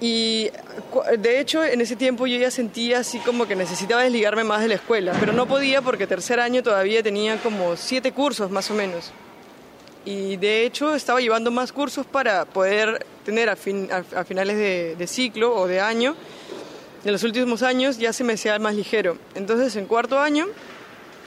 Y 0.00 0.50
de 1.18 1.40
hecho 1.40 1.64
en 1.64 1.80
ese 1.80 1.96
tiempo 1.96 2.26
yo 2.26 2.36
ya 2.36 2.50
sentía 2.50 2.98
así 2.98 3.18
como 3.20 3.46
que 3.46 3.56
necesitaba 3.56 4.02
desligarme 4.02 4.44
más 4.44 4.60
de 4.60 4.68
la 4.68 4.74
escuela, 4.74 5.14
pero 5.18 5.32
no 5.32 5.46
podía 5.46 5.80
porque 5.80 6.06
tercer 6.06 6.38
año 6.38 6.62
todavía 6.62 7.02
tenía 7.02 7.38
como 7.38 7.76
siete 7.76 8.12
cursos 8.12 8.50
más 8.50 8.70
o 8.70 8.74
menos. 8.74 9.10
Y 10.04 10.36
de 10.36 10.64
hecho 10.64 10.94
estaba 10.94 11.20
llevando 11.20 11.50
más 11.50 11.72
cursos 11.72 12.06
para 12.06 12.44
poder 12.44 13.06
tener 13.24 13.48
a, 13.48 13.56
fin, 13.56 13.88
a, 13.90 14.24
finales 14.24 14.56
de, 14.98 15.06
ciclo 15.06 15.56
o 15.56 15.66
de 15.66 15.80
año, 15.80 16.14
en 17.04 17.12
los 17.12 17.22
últimos 17.24 17.62
años 17.62 17.98
ya 17.98 18.12
se 18.12 18.22
me 18.22 18.34
hacía 18.34 18.58
más 18.58 18.74
ligero. 18.74 19.16
Entonces 19.34 19.74
en 19.76 19.86
cuarto 19.86 20.20
año 20.20 20.46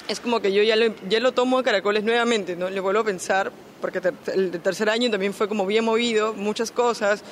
es 0.08 0.20
como 0.20 0.42
que 0.42 0.54
yo 0.54 0.62
ya 0.62 0.76
lo, 0.76 0.94
ya 1.10 1.20
lo 1.20 1.32
tomo 1.34 1.58
a 1.58 1.64
caracoles 1.64 2.04
nuevamente, 2.04 2.56
¿no? 2.56 2.70
le 2.70 2.80
vuelvo 2.80 3.02
a 3.02 3.04
pensar, 3.04 3.52
porque 3.82 4.00
el 4.34 4.52
tercer 4.62 4.90
año 4.90 5.10
también 5.10 5.34
fue 5.34 5.48
como 5.50 5.66
bien 5.66 5.84
movido, 5.84 6.34
muchas 6.34 6.72
cosas 6.72 7.24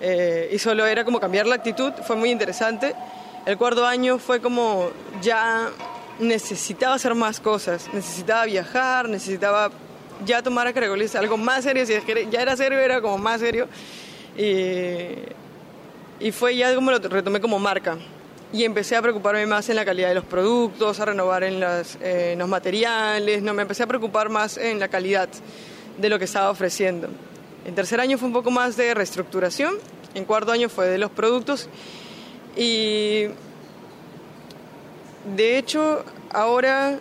eh, 0.00 0.50
y 0.52 0.58
solo 0.58 0.86
era 0.86 1.04
como 1.04 1.20
cambiar 1.20 1.46
la 1.46 1.54
actitud, 1.54 1.92
fue 2.06 2.16
muy 2.16 2.30
interesante. 2.30 2.94
El 3.46 3.58
cuarto 3.58 3.86
año 3.86 4.18
fue 4.18 4.40
como 4.40 4.90
ya 5.20 5.70
necesitaba 6.18 6.94
hacer 6.94 7.14
más 7.14 7.40
cosas, 7.40 7.88
necesitaba 7.92 8.44
viajar, 8.44 9.08
necesitaba 9.08 9.70
ya 10.24 10.42
tomar 10.42 10.66
a 10.66 10.72
Caracoles 10.72 11.14
algo 11.14 11.36
más 11.36 11.64
serio, 11.64 11.84
si 11.86 11.92
ya 12.30 12.42
era 12.42 12.56
serio, 12.56 12.78
era 12.78 13.00
como 13.00 13.18
más 13.18 13.40
serio. 13.40 13.68
Y, 14.36 16.30
fue 16.32 16.56
ya 16.56 16.74
como 16.74 16.90
lo 16.90 16.98
retomé 16.98 17.40
como 17.40 17.58
marca. 17.58 17.98
Y 18.52 18.64
empecé 18.64 18.96
a 18.96 19.02
preocuparme 19.02 19.46
más 19.46 19.68
en 19.68 19.76
la 19.76 19.84
calidad 19.84 20.08
de 20.08 20.14
los 20.14 20.24
productos, 20.24 21.00
a 21.00 21.04
renovar 21.06 21.42
en, 21.42 21.60
eh, 22.00 22.34
los 22.38 22.48
materiales, 22.48 23.42
no, 23.42 23.52
me 23.52 23.62
empecé 23.62 23.82
a 23.82 23.86
preocupar 23.86 24.28
más 24.28 24.56
en 24.56 24.78
la 24.78 24.88
calidad 24.88 25.28
de 25.98 26.08
lo 26.08 26.18
que 26.18 26.24
estaba 26.24 26.50
ofreciendo. 26.50 27.08
En 27.64 27.74
tercer 27.74 28.00
año 28.00 28.18
fue 28.18 28.28
un 28.28 28.34
poco 28.34 28.50
más 28.50 28.76
de 28.76 28.92
reestructuración, 28.92 29.74
en 30.14 30.24
cuarto 30.24 30.52
año 30.52 30.68
fue 30.68 30.86
de 30.86 30.98
los 30.98 31.10
productos 31.10 31.68
y 32.56 33.26
de 35.34 35.58
hecho 35.58 36.04
ahora 36.30 36.98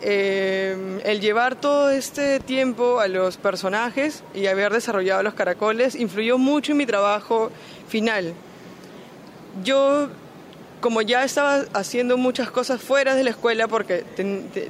eh, 0.00 1.00
el 1.04 1.20
llevar 1.20 1.56
todo 1.56 1.90
este 1.90 2.40
tiempo 2.40 3.00
a 3.00 3.08
los 3.08 3.36
personajes 3.36 4.22
y 4.34 4.46
haber 4.46 4.72
desarrollado 4.72 5.22
los 5.22 5.34
caracoles 5.34 5.94
influyó 5.94 6.38
mucho 6.38 6.72
en 6.72 6.78
mi 6.78 6.86
trabajo 6.86 7.50
final. 7.88 8.32
Yo 9.62 10.08
como 10.80 11.02
ya 11.02 11.24
estaba 11.24 11.64
haciendo 11.72 12.16
muchas 12.16 12.50
cosas 12.50 12.80
fuera 12.80 13.14
de 13.14 13.24
la 13.24 13.30
escuela 13.30 13.68
porque 13.68 14.04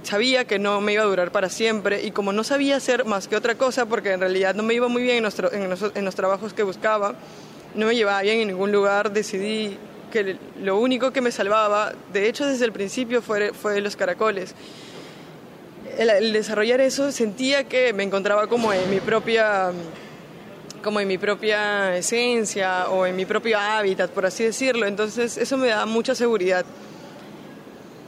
sabía 0.03 0.45
que 0.45 0.59
no 0.59 0.81
me 0.81 0.95
iba 0.95 1.03
a 1.03 1.07
durar 1.07 1.31
para 1.31 1.49
siempre 1.49 2.05
y 2.05 2.11
como 2.11 2.33
no 2.33 2.45
sabía 2.45 2.77
hacer 2.77 3.05
más 3.05 3.29
que 3.29 3.37
otra 3.37 3.57
cosa 3.57 3.87
porque 3.87 4.13
en 4.13 4.21
realidad 4.21 4.55
no 4.55 4.63
me 4.63 4.75
iba 4.75 4.89
muy 4.89 5.03
bien 5.03 5.17
en, 5.19 6.05
los, 6.05 6.15
trabajos 6.15 6.55
que 6.55 6.63
buscaba, 6.63 7.15
no 7.75 7.87
me 7.87 7.95
llevaba 7.95 8.23
bien 8.23 8.41
en 8.41 8.49
ningún 8.49 8.73
lugar, 8.73 9.13
decidí 9.13 9.77
que 10.11 10.39
lo 10.63 10.79
único 10.79 11.13
que 11.13 11.21
me 11.21 11.31
salvaba, 11.31 11.93
de 12.13 12.29
hecho 12.29 12.47
desde 12.47 12.65
el 12.65 12.73
principio 12.73 13.21
fue, 13.21 13.53
fue 13.53 13.81
los 13.81 13.97
caracoles. 13.97 14.55
el 15.99 16.33
desarrollar 16.33 16.81
eso 16.81 17.13
sentía 17.13 17.65
que 17.65 17.93
me 17.93 18.03
encontraba 18.03 18.47
como 18.47 18.73
en 18.73 18.89
mi 18.91 19.01
propia 19.01 19.73
como 20.83 21.01
en 21.01 21.09
mi 21.09 21.19
propia 21.19 21.97
esencia 21.97 22.89
o 22.91 23.07
en 23.07 23.17
mi 23.17 23.25
propio 23.25 23.59
hábitat, 23.59 24.11
por 24.11 24.27
así 24.27 24.45
decirlo. 24.45 24.87
Entonces 24.87 25.37
eso 25.37 25.57
me 25.57 25.69
da 25.69 25.87
mucha 25.87 26.15
seguridad. 26.15 26.65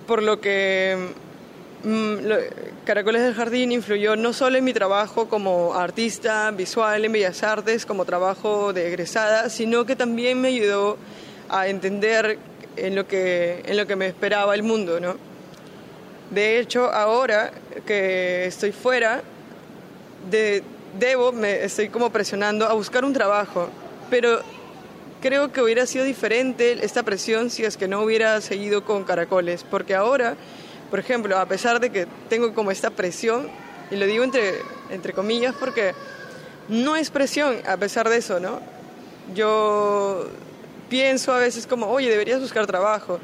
Por 0.07 0.23
lo 0.23 0.41
que 0.41 0.97
mm, 1.85 2.17
Caracoles 2.85 3.23
del 3.23 3.35
Jardín 3.35 3.73
influyó 3.73 4.17
no 4.17 4.33
solo 4.33 4.59
en 4.59 4.65
mi 4.65 4.73
trabajo 4.73 5.29
como 5.29 5.75
artista 5.75 6.51
visual 6.51 7.05
en 7.05 7.13
Bellas 7.13 7.43
Artes, 7.43 7.87
como 7.87 8.05
trabajo 8.05 8.73
de 8.73 8.89
egresada, 8.89 9.51
sino 9.51 9.85
que 9.85 9.97
también 9.97 10.41
me 10.41 10.49
ayudó 10.49 10.97
a 11.49 11.69
entender 11.69 12.39
en 12.77 12.95
lo 12.95 13.07
que, 13.07 13.63
en 13.67 13.77
lo 13.77 13.87
que 13.87 13.97
me 13.97 14.07
esperaba 14.07 14.55
el 14.55 14.63
mundo. 14.63 14.99
¿no? 14.99 15.17
De 16.31 16.59
hecho, 16.59 16.91
ahora 16.91 17.53
que 17.87 18.47
estoy 18.47 18.73
fuera, 18.73 19.23
de, 20.31 20.63
debo, 20.99 21.33
me 21.33 21.65
estoy 21.65 21.89
como 21.89 22.11
presionando 22.11 22.67
a 22.67 22.73
buscar 22.73 23.05
un 23.05 23.13
trabajo, 23.13 23.69
pero 24.09 24.41
creo 25.21 25.53
que 25.53 25.63
hubiera 25.63 25.87
sido 25.87 26.05
diferente 26.05 26.85
esta 26.85 27.03
presión 27.03 27.51
si 27.51 27.65
es 27.65 27.77
que 27.77 27.89
no 27.89 28.03
hubiera 28.03 28.41
seguido 28.41 28.85
con 28.85 29.05
caracoles, 29.05 29.65
porque 29.65 29.95
ahora, 29.95 30.37
por 30.91 30.99
ejemplo, 30.99 31.39
a 31.39 31.47
pesar 31.47 31.81
de 31.81 31.91
que 31.91 32.07
tengo 32.29 32.55
como 32.55 32.71
esta 32.71 32.91
presión, 32.91 33.49
y 33.91 33.97
lo 33.97 34.07
digo 34.07 34.25
entre, 34.25 34.61
entre 34.91 35.13
comillas 35.13 35.55
porque 35.59 35.95
no 36.69 36.97
es 36.97 37.11
presión 37.11 37.57
a 37.67 37.77
pesar 37.77 38.09
de 38.09 38.19
eso, 38.19 38.41
¿no? 38.41 38.61
Yo 39.35 40.27
pienso 40.89 41.33
a 41.33 41.39
veces 41.39 41.67
como, 41.67 41.87
oye, 41.87 42.09
deberías 42.09 42.41
buscar 42.41 42.67
trabajo. 42.67 43.19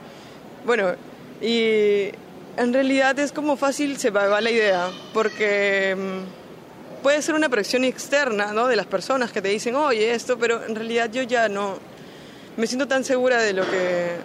Bueno, 0.65 0.95
y 1.41 2.11
en 2.57 2.73
realidad 2.73 3.19
es 3.19 3.33
como 3.33 3.57
fácil 3.57 3.97
se 3.99 4.11
va 4.11 4.41
la 4.41 4.51
idea, 4.51 4.91
porque 5.13 5.97
mm, 5.97 6.46
puede 7.07 7.23
ser 7.23 7.37
una 7.37 7.49
presión 7.49 7.85
externa, 7.85 8.53
¿no? 8.53 8.67
De 8.67 8.75
las 8.75 8.87
personas 8.87 9.31
que 9.31 9.41
te 9.41 9.47
dicen, 9.47 9.77
oye, 9.77 10.13
esto, 10.13 10.37
pero 10.41 10.65
en 10.67 10.75
realidad 10.75 11.09
yo 11.09 11.23
ya 11.23 11.49
no 11.49 11.79
me 12.57 12.67
siento 12.67 12.89
tan 12.89 13.05
segura 13.05 13.41
de 13.41 13.53
lo 13.53 13.63
que, 13.71 14.17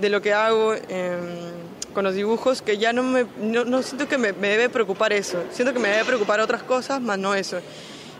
de 0.00 0.08
lo 0.08 0.20
que 0.20 0.32
hago 0.32 0.74
con 1.94 2.02
los 2.02 2.12
dibujos 2.12 2.60
que 2.60 2.76
ya 2.76 2.92
no 2.92 3.04
me 3.04 3.24
no, 3.40 3.82
siento 3.84 4.08
que 4.08 4.18
me, 4.18 4.32
debe 4.32 4.68
preocupar 4.68 5.12
eso. 5.12 5.44
Siento 5.52 5.72
que 5.72 5.78
me 5.78 5.90
debe 5.90 6.06
preocupar 6.06 6.40
otras 6.40 6.64
cosas, 6.64 7.00
más 7.00 7.20
no 7.20 7.36
eso. 7.36 7.60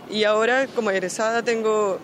Y 0.09 0.23
ahora, 0.23 0.69
como 0.69 0.93
egresada, 0.93 1.43
tengo, 1.43 1.99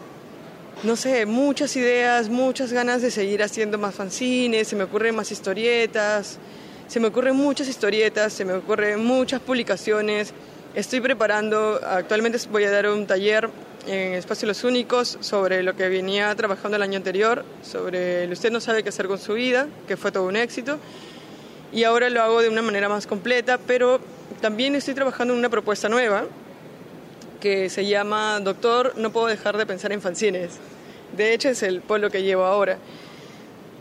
no 0.82 0.96
sé, 0.96 1.26
muchas 1.26 1.76
ideas, 1.76 2.28
muchas 2.28 2.72
ganas 2.72 3.02
de 3.02 3.12
seguir 3.12 3.40
haciendo 3.40 3.78
más 3.78 3.94
fanzines, 3.94 4.66
se 4.66 4.74
me 4.74 4.82
ocurren 4.82 5.14
más 5.14 5.30
historietas, 5.30 6.40
se 6.88 6.98
me 6.98 7.06
ocurren 7.06 7.36
muchas 7.36 7.68
historietas, 7.68 8.32
se 8.32 8.44
me 8.44 8.54
ocurren 8.54 8.98
muchas 8.98 9.40
publicaciones 9.40 10.34
Estoy 10.72 11.00
preparando, 11.00 11.80
actualmente 11.84 12.38
voy 12.48 12.62
a 12.62 12.70
dar 12.70 12.86
un 12.86 13.04
taller 13.04 13.50
en 13.88 14.14
Espacios 14.14 14.46
Los 14.46 14.62
Únicos 14.62 15.18
sobre 15.20 15.64
lo 15.64 15.74
que 15.74 15.88
venía 15.88 16.32
trabajando 16.36 16.76
el 16.76 16.82
año 16.84 16.96
anterior, 16.96 17.44
sobre 17.60 18.22
el 18.22 18.30
Usted 18.30 18.52
no 18.52 18.60
sabe 18.60 18.84
qué 18.84 18.90
hacer 18.90 19.08
con 19.08 19.18
su 19.18 19.32
vida, 19.32 19.66
que 19.88 19.96
fue 19.96 20.12
todo 20.12 20.28
un 20.28 20.36
éxito. 20.36 20.78
Y 21.72 21.82
ahora 21.82 22.08
lo 22.08 22.22
hago 22.22 22.40
de 22.40 22.48
una 22.48 22.62
manera 22.62 22.88
más 22.88 23.08
completa, 23.08 23.58
pero 23.58 23.98
también 24.40 24.76
estoy 24.76 24.94
trabajando 24.94 25.34
en 25.34 25.40
una 25.40 25.48
propuesta 25.48 25.88
nueva 25.88 26.26
que 27.40 27.68
se 27.68 27.84
llama 27.84 28.38
Doctor, 28.38 28.92
no 28.96 29.10
puedo 29.10 29.26
dejar 29.26 29.56
de 29.56 29.66
pensar 29.66 29.90
en 29.90 30.00
fanzines. 30.00 30.52
De 31.16 31.34
hecho, 31.34 31.48
es 31.48 31.64
el 31.64 31.80
pueblo 31.80 32.10
que 32.10 32.22
llevo 32.22 32.44
ahora. 32.44 32.78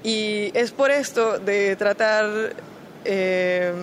Y 0.04 0.50
es 0.58 0.72
por 0.72 0.90
esto 0.90 1.38
de 1.38 1.76
tratar 1.76 2.56
eh, 3.06 3.74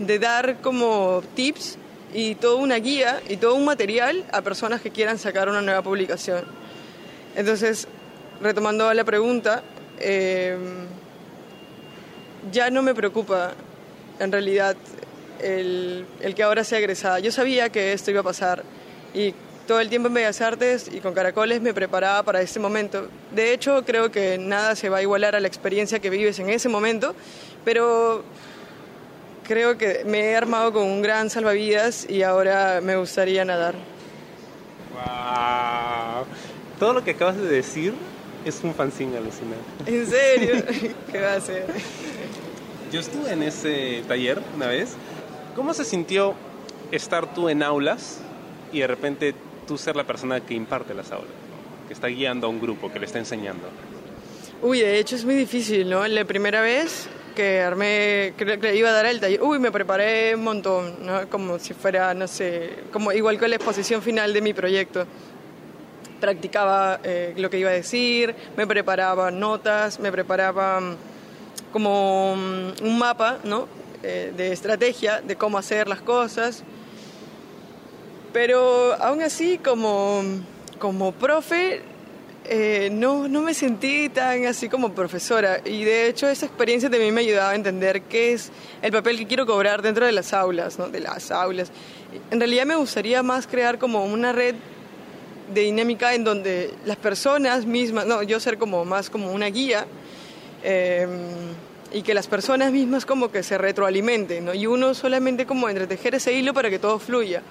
de 0.00 0.18
dar 0.18 0.60
como 0.60 1.22
tips 1.36 1.78
y 2.12 2.34
toda 2.34 2.56
una 2.56 2.76
guía 2.76 3.20
y 3.28 3.36
todo 3.36 3.54
un 3.54 3.64
material 3.64 4.24
a 4.32 4.42
personas 4.42 4.80
que 4.80 4.90
quieran 4.90 5.18
sacar 5.18 5.48
una 5.48 5.62
nueva 5.62 5.82
publicación. 5.82 6.44
Entonces, 7.34 7.88
retomando 8.40 8.92
la 8.92 9.04
pregunta, 9.04 9.62
eh, 9.98 10.56
ya 12.50 12.70
no 12.70 12.82
me 12.82 12.94
preocupa 12.94 13.52
en 14.18 14.32
realidad 14.32 14.76
el, 15.40 16.06
el, 16.20 16.34
que 16.34 16.42
ahora 16.42 16.64
sea 16.64 16.78
egresada. 16.78 17.18
Yo 17.18 17.32
sabía 17.32 17.70
que 17.70 17.92
esto 17.92 18.10
iba 18.10 18.20
a 18.20 18.24
pasar 18.24 18.62
y 19.14 19.34
todo 19.66 19.80
el 19.80 19.88
tiempo 19.88 20.08
en 20.08 20.14
Bellas 20.14 20.40
Artes 20.40 20.90
y 20.92 21.00
con 21.00 21.14
Caracoles 21.14 21.62
me 21.62 21.72
preparaba 21.72 22.22
para 22.22 22.42
este 22.42 22.58
momento. 22.58 23.08
De 23.30 23.52
hecho, 23.52 23.84
creo 23.84 24.10
que 24.10 24.36
nada 24.38 24.74
se 24.76 24.88
va 24.88 24.98
a 24.98 25.02
igualar 25.02 25.36
a 25.36 25.40
la 25.40 25.48
experiencia 25.48 26.00
que 26.00 26.10
vives 26.10 26.38
en 26.40 26.50
ese 26.50 26.68
momento, 26.68 27.14
pero 27.64 28.24
creo 29.46 29.76
que 29.76 30.04
me 30.04 30.20
he 30.20 30.36
armado 30.36 30.72
con 30.72 30.84
un 30.84 31.02
gran 31.02 31.30
salvavidas 31.30 32.08
y 32.08 32.22
ahora 32.22 32.80
me 32.82 32.96
gustaría 32.96 33.44
nadar. 33.44 33.74
¡Wow! 34.92 36.26
Todo 36.78 36.94
lo 36.94 37.04
que 37.04 37.12
acabas 37.12 37.36
de 37.36 37.48
decir 37.48 37.94
es 38.44 38.60
un 38.62 38.74
fanzine 38.74 39.16
alucinante. 39.16 39.64
¿En 39.86 40.06
serio? 40.06 40.64
¿Qué 41.12 41.20
va 41.20 41.34
a 41.34 41.40
ser? 41.40 41.66
Yo 42.92 43.00
estuve 43.00 43.32
en 43.32 43.42
ese 43.42 44.02
taller 44.06 44.40
una 44.54 44.66
vez. 44.66 44.94
¿Cómo 45.54 45.74
se 45.74 45.84
sintió 45.84 46.34
estar 46.90 47.34
tú 47.34 47.48
en 47.48 47.62
aulas 47.62 48.20
y 48.72 48.80
de 48.80 48.86
repente 48.86 49.34
tú 49.66 49.78
ser 49.78 49.96
la 49.96 50.04
persona 50.04 50.40
que 50.40 50.54
imparte 50.54 50.94
las 50.94 51.12
aulas, 51.12 51.30
que 51.86 51.94
está 51.94 52.08
guiando 52.08 52.46
a 52.46 52.50
un 52.50 52.60
grupo, 52.60 52.92
que 52.92 52.98
le 52.98 53.06
está 53.06 53.18
enseñando? 53.18 53.68
Uy, 54.62 54.80
de 54.80 54.98
hecho 54.98 55.16
es 55.16 55.24
muy 55.24 55.34
difícil, 55.34 55.88
¿no? 55.88 56.06
La 56.06 56.24
primera 56.24 56.60
vez 56.60 57.08
que 57.32 57.60
armé, 57.60 58.34
que, 58.36 58.58
que 58.58 58.76
iba 58.76 58.88
a 58.88 58.92
dar 58.92 59.06
el 59.06 59.20
taller, 59.20 59.42
uy, 59.42 59.58
me 59.58 59.70
preparé 59.70 60.34
un 60.34 60.44
montón, 60.44 61.04
¿no? 61.04 61.28
como 61.28 61.58
si 61.58 61.74
fuera, 61.74 62.14
no 62.14 62.28
sé, 62.28 62.70
como 62.92 63.12
igual 63.12 63.38
que 63.38 63.48
la 63.48 63.56
exposición 63.56 64.02
final 64.02 64.32
de 64.32 64.40
mi 64.40 64.52
proyecto. 64.54 65.06
practicaba 66.20 67.00
eh, 67.02 67.34
lo 67.36 67.50
que 67.50 67.58
iba 67.58 67.70
a 67.70 67.72
decir, 67.72 68.34
me 68.56 68.66
preparaba 68.66 69.30
notas, 69.30 69.98
me 69.98 70.12
preparaba 70.12 70.80
mm, 70.80 70.96
como 71.72 72.36
mm, 72.36 72.84
un 72.84 72.98
mapa 72.98 73.38
¿no? 73.44 73.66
Eh, 74.02 74.32
de 74.36 74.52
estrategia 74.52 75.20
de 75.20 75.36
cómo 75.36 75.58
hacer 75.58 75.88
las 75.88 76.00
cosas. 76.00 76.62
Pero 78.32 78.94
aún 78.94 79.22
así, 79.22 79.58
como, 79.58 80.22
como 80.78 81.12
profe, 81.12 81.82
eh, 82.44 82.90
no, 82.90 83.28
no 83.28 83.40
me 83.40 83.54
sentí 83.54 84.08
tan 84.08 84.46
así 84.46 84.68
como 84.68 84.92
profesora 84.92 85.60
y 85.64 85.84
de 85.84 86.08
hecho 86.08 86.28
esa 86.28 86.44
experiencia 86.46 86.90
también 86.90 87.14
me 87.14 87.20
ayudaba 87.20 87.50
a 87.50 87.54
entender 87.54 88.02
qué 88.02 88.32
es 88.32 88.50
el 88.82 88.90
papel 88.90 89.16
que 89.16 89.26
quiero 89.28 89.46
cobrar 89.46 89.80
dentro 89.80 90.06
de 90.06 90.12
las 90.12 90.32
aulas, 90.32 90.76
¿no? 90.76 90.88
de 90.88 91.00
las 91.00 91.30
aulas. 91.30 91.70
En 92.32 92.40
realidad 92.40 92.66
me 92.66 92.74
gustaría 92.74 93.22
más 93.22 93.46
crear 93.46 93.78
como 93.78 94.04
una 94.04 94.32
red 94.32 94.56
de 95.54 95.60
dinámica 95.60 96.14
en 96.14 96.24
donde 96.24 96.74
las 96.84 96.96
personas 96.96 97.64
mismas, 97.64 98.06
no, 98.06 98.24
yo 98.24 98.40
ser 98.40 98.58
como 98.58 98.84
más 98.84 99.08
como 99.08 99.30
una 99.30 99.46
guía 99.46 99.86
em, 100.64 101.10
y 101.92 102.02
que 102.02 102.12
las 102.12 102.26
personas 102.26 102.72
mismas 102.72 103.06
como 103.06 103.30
que 103.30 103.44
se 103.44 103.56
retroalimenten, 103.56 104.46
¿no? 104.46 104.54
y 104.54 104.66
uno 104.66 104.94
solamente 104.94 105.46
como 105.46 105.68
entretejer 105.68 106.16
ese 106.16 106.32
hilo 106.32 106.54
para 106.54 106.70
que 106.70 106.80
todo 106.80 106.98
fluya. 106.98 107.42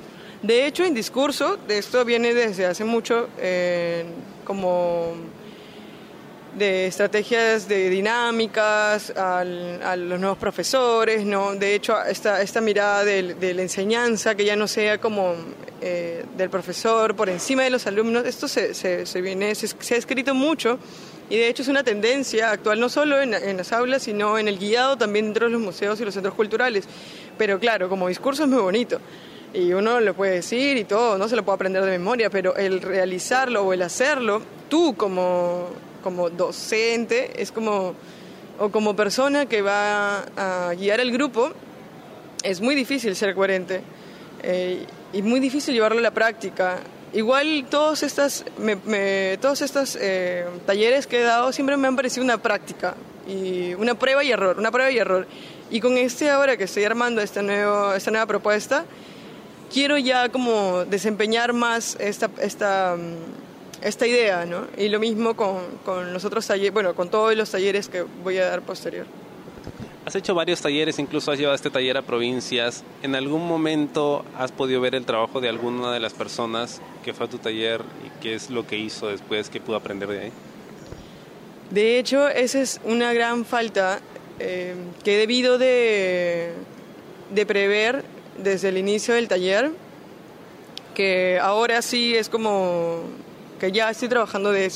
De 0.41 0.65
hecho, 0.65 0.83
en 0.83 0.93
discurso, 0.93 1.59
esto 1.67 2.03
viene 2.03 2.33
desde 2.33 2.65
hace 2.65 2.83
mucho, 2.83 3.29
como 4.43 5.15
de 6.57 6.87
estrategias 6.87 7.67
de 7.67 7.89
dinámicas 7.89 9.11
a 9.15 9.43
los 9.45 10.19
nuevos 10.19 10.37
profesores, 10.37 11.25
¿no? 11.25 11.55
De 11.55 11.75
hecho, 11.75 11.95
esta, 12.03 12.61
mirada 12.61 13.05
de, 13.05 13.53
la 13.53 13.61
enseñanza, 13.61 14.35
que 14.35 14.43
ya 14.43 14.55
no 14.55 14.67
sea 14.67 14.99
como 14.99 15.35
eh, 15.79 16.25
del 16.35 16.49
profesor 16.49 17.15
por 17.15 17.29
encima 17.29 17.63
de 17.63 17.69
los 17.69 17.87
alumnos, 17.87 18.25
esto 18.25 18.47
se, 18.47 18.73
se, 18.73 19.21
viene, 19.21 19.55
se, 19.55 19.93
ha 19.93 19.97
escrito 19.97 20.33
mucho 20.33 20.77
y 21.29 21.37
de 21.37 21.47
hecho 21.47 21.61
es 21.61 21.69
una 21.69 21.83
tendencia 21.83 22.51
actual 22.51 22.79
no 22.79 22.89
solo 22.89 23.21
en, 23.21 23.33
en, 23.33 23.57
las 23.57 23.71
aulas, 23.71 24.03
sino 24.03 24.37
en 24.37 24.49
el 24.49 24.57
guiado 24.57 24.97
también 24.97 25.25
dentro 25.25 25.45
de 25.45 25.53
los 25.53 25.61
museos 25.61 26.01
y 26.01 26.05
los 26.05 26.13
centros 26.13 26.35
culturales. 26.35 26.85
Pero 27.37 27.59
claro, 27.59 27.87
como 27.87 28.09
discurso 28.09 28.43
es 28.43 28.49
muy 28.49 28.61
bonito 28.61 28.99
y 29.53 29.73
uno 29.73 29.99
lo 29.99 30.13
puede 30.13 30.35
decir 30.35 30.77
y 30.77 30.85
todo, 30.85 31.17
no 31.17 31.27
se 31.27 31.35
lo 31.35 31.43
puede 31.43 31.55
aprender 31.55 31.83
de 31.83 31.91
memoria, 31.91 32.29
pero 32.29 32.55
el 32.55 32.81
realizarlo 32.81 33.63
o 33.63 33.73
el 33.73 33.81
hacerlo, 33.81 34.41
tú 34.69 34.95
como, 34.95 35.67
como 36.03 36.29
docente, 36.29 37.41
es 37.41 37.51
como, 37.51 37.93
o 38.59 38.69
como 38.69 38.95
persona 38.95 39.45
que 39.45 39.61
va 39.61 40.23
a 40.37 40.73
guiar 40.73 40.99
el 40.99 41.11
grupo, 41.11 41.51
es 42.43 42.61
muy 42.61 42.75
difícil 42.75 43.15
ser 43.15 43.35
coherente 43.35 43.81
eh, 44.43 44.85
y 45.13 45.21
muy 45.21 45.39
difícil 45.39 45.73
llevarlo 45.73 45.99
a 45.99 46.01
la 46.01 46.11
práctica. 46.11 46.79
Igual 47.13 47.65
todos 47.69 48.03
estos 48.03 48.45
todos 49.41 49.61
estos 49.61 49.97
eh, 49.99 50.45
talleres 50.65 51.07
que 51.07 51.19
he 51.19 51.23
dado 51.23 51.51
siempre 51.51 51.75
me 51.75 51.87
han 51.89 51.95
parecido 51.97 52.23
una 52.23 52.37
práctica 52.37 52.95
y 53.27 53.73
una 53.73 53.95
prueba 53.95 54.23
y 54.23 54.31
error, 54.31 54.57
una 54.57 54.71
prueba 54.71 54.89
y 54.91 54.97
error. 54.97 55.27
Y 55.69 55.81
con 55.81 55.97
este 55.97 56.29
ahora 56.29 56.57
que 56.57 56.63
estoy 56.63 56.85
armando 56.85 57.21
esta, 57.21 57.41
nuevo, 57.41 57.93
esta 57.93 58.11
nueva 58.11 58.25
propuesta, 58.25 58.85
quiero 59.71 59.97
ya 59.97 60.29
como 60.29 60.85
desempeñar 60.85 61.53
más 61.53 61.97
esta, 61.99 62.29
esta, 62.41 62.95
mm, 62.97 63.85
esta 63.85 64.07
idea, 64.07 64.45
¿no? 64.45 64.67
Y 64.77 64.89
lo 64.89 64.99
mismo 64.99 65.35
con, 65.35 65.59
con 65.85 66.13
los 66.13 66.25
otros 66.25 66.45
talleres, 66.45 66.73
bueno, 66.73 66.93
con 66.95 67.09
todos 67.09 67.35
los 67.35 67.49
talleres 67.49 67.87
que 67.87 68.03
voy 68.23 68.37
a 68.37 68.45
dar 68.49 68.61
posterior. 68.61 69.05
Has 70.03 70.15
hecho 70.15 70.33
varios 70.33 70.61
talleres, 70.61 70.97
incluso 70.97 71.31
has 71.31 71.37
llevado 71.37 71.55
este 71.55 71.69
taller 71.69 71.95
a 71.95 72.01
provincias. 72.01 72.83
¿En 73.03 73.15
algún 73.15 73.47
momento 73.47 74.25
has 74.37 74.51
podido 74.51 74.81
ver 74.81 74.95
el 74.95 75.05
trabajo 75.05 75.41
de 75.41 75.49
alguna 75.49 75.93
de 75.93 75.99
las 75.99 76.13
personas 76.13 76.81
que 77.03 77.13
fue 77.13 77.27
a 77.27 77.29
tu 77.29 77.37
taller 77.37 77.81
y 78.05 78.19
qué 78.21 78.33
es 78.33 78.49
lo 78.49 78.65
que 78.65 78.77
hizo 78.77 79.07
después, 79.09 79.49
qué 79.49 79.61
pudo 79.61 79.75
aprender 79.75 80.09
de 80.09 80.19
ahí? 80.21 80.31
De 81.69 81.99
hecho, 81.99 82.27
esa 82.27 82.61
es 82.61 82.81
una 82.83 83.13
gran 83.13 83.45
falta 83.45 84.01
eh, 84.39 84.73
que 85.03 85.15
he 85.15 85.17
debido 85.17 85.59
de, 85.59 86.53
de 87.29 87.45
prever 87.45 88.03
desde 88.37 88.69
el 88.69 88.77
inicio 88.77 89.15
del 89.15 89.27
taller, 89.27 89.71
que 90.95 91.39
ahora 91.41 91.81
sí 91.81 92.15
es 92.15 92.29
como 92.29 93.01
que 93.59 93.71
ya 93.71 93.89
estoy 93.89 94.09
trabajando 94.09 94.51
de 94.51 94.69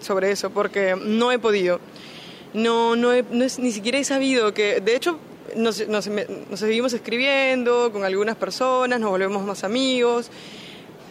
sobre 0.00 0.30
eso, 0.30 0.50
porque 0.50 0.96
no 0.96 1.32
he 1.32 1.38
podido. 1.38 1.80
No, 2.54 2.96
no, 2.96 3.10
no 3.30 3.44
es, 3.44 3.58
ni 3.58 3.72
siquiera 3.72 3.98
he 3.98 4.04
sabido 4.04 4.52
que, 4.52 4.80
de 4.80 4.94
hecho, 4.96 5.18
nos, 5.56 5.86
nos 5.88 6.08
seguimos 6.54 6.92
escribiendo 6.92 7.90
con 7.92 8.04
algunas 8.04 8.36
personas, 8.36 9.00
nos 9.00 9.10
volvemos 9.10 9.44
más 9.44 9.64
amigos, 9.64 10.30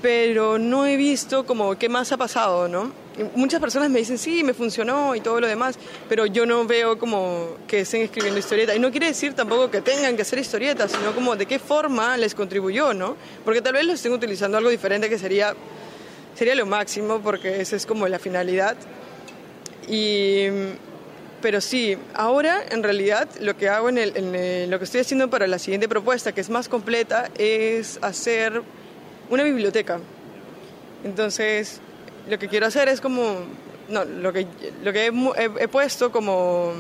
pero 0.02 0.60
no 0.60 0.86
he 0.86 0.98
visto 0.98 1.46
como 1.46 1.78
qué 1.78 1.90
más 1.90 2.12
ha 2.12 2.18
pasado, 2.18 2.68
¿no? 2.68 2.92
Muchas 3.36 3.60
personas 3.60 3.90
me 3.90 4.00
dicen, 4.00 4.18
sí, 4.18 4.44
me 4.44 4.54
funcionó 4.54 5.16
y 5.16 5.22
todo 5.22 5.40
lo 5.40 5.48
demás, 5.48 5.78
pero 6.08 6.26
yo 6.26 6.46
no 6.46 6.66
veo 6.66 6.98
como 6.98 7.58
que 7.68 7.82
estén 7.82 8.02
escribiendo 8.02 8.40
historietas. 8.40 8.76
Y 8.76 8.80
no 8.80 8.92
quiere 8.92 9.08
decir 9.08 9.34
tampoco 9.34 9.70
que 9.70 9.82
tengan 9.82 10.16
que 10.16 10.22
hacer 10.22 10.40
historietas, 10.40 10.92
sino 10.92 11.14
como 11.14 11.36
de 11.36 11.46
qué 11.46 11.60
forma 11.60 12.18
les 12.18 12.36
contribuyó, 12.36 12.94
¿no? 12.94 13.18
Porque 13.44 13.62
tal 13.62 13.74
vez 13.74 13.86
lo 13.86 13.94
estén 13.94 14.14
utilizando 14.14 14.58
algo 14.58 14.70
diferente 14.70 15.10
que 15.10 15.18
sería, 15.18 15.54
sería 16.36 16.56
lo 16.56 16.66
máximo, 16.66 17.20
porque 17.20 17.62
esa 17.62 17.76
es 17.76 17.86
como 17.86 18.08
la 18.08 18.20
finalidad. 18.20 18.78
Y, 19.88 20.46
pero 21.42 21.60
sí, 21.60 21.98
ahora 22.14 22.64
en 22.70 22.84
realidad 22.84 23.28
lo 23.40 23.58
que 23.58 23.68
hago 23.68 23.90
en, 23.90 23.98
en 23.98 24.72
lo 24.72 24.78
que 24.78 24.86
estoy 24.86 25.02
haciendo 25.02 25.30
para 25.30 25.48
la 25.48 25.60
siguiente 25.60 25.90
propuesta, 25.90 26.32
que 26.32 26.42
es 26.42 26.50
más 26.50 26.70
completa, 26.70 27.30
es 27.38 28.00
hacer 28.02 28.62
una 29.30 29.44
biblioteca. 29.44 30.00
Entonces, 31.04 31.82
lo 32.32 32.40
que 32.40 32.48
quiero 32.48 32.66
hacer 32.66 32.88
es 32.88 33.02
como, 33.02 33.40
no, 33.90 34.06
lo 34.06 34.32
que, 34.32 34.48
lo 34.84 34.94
que 34.94 35.12
he, 35.60 35.68
puesto 35.68 36.14
como, 36.14 36.72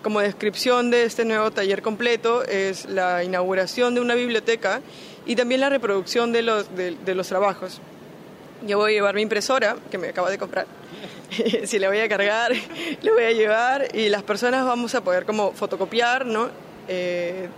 como 0.00 0.20
descripción 0.20 0.92
de 0.92 1.02
este 1.02 1.24
nuevo 1.24 1.50
taller 1.50 1.82
completo 1.82 2.44
es 2.44 2.84
la 2.84 3.24
inauguración 3.24 3.96
de 3.96 4.00
una 4.00 4.14
biblioteca 4.14 4.80
y 5.26 5.34
también 5.34 5.60
la 5.60 5.70
reproducción 5.70 6.30
de 6.30 6.42
los, 6.42 6.68
de, 6.76 7.14
los 7.16 7.26
trabajos. 7.26 7.80
Yo 8.64 8.78
voy 8.78 8.92
a 8.92 8.94
llevar 8.94 9.16
mi 9.16 9.22
impresora, 9.22 9.76
que 9.90 9.98
me 9.98 10.10
acabo 10.10 10.30
de 10.30 10.38
comprar. 10.38 10.66
si 11.64 11.80
la 11.80 11.88
voy 11.88 11.98
a 11.98 12.08
cargar, 12.08 12.52
la 13.02 13.12
voy 13.12 13.24
a 13.24 13.32
llevar 13.32 13.88
y 13.92 14.08
las 14.08 14.22
personas 14.22 14.64
vamos 14.64 14.94
a 14.94 15.00
poder 15.02 15.26
como 15.26 15.50
fotocopiar, 15.50 16.26
¿no? 16.26 16.48
Eh, 16.86 17.48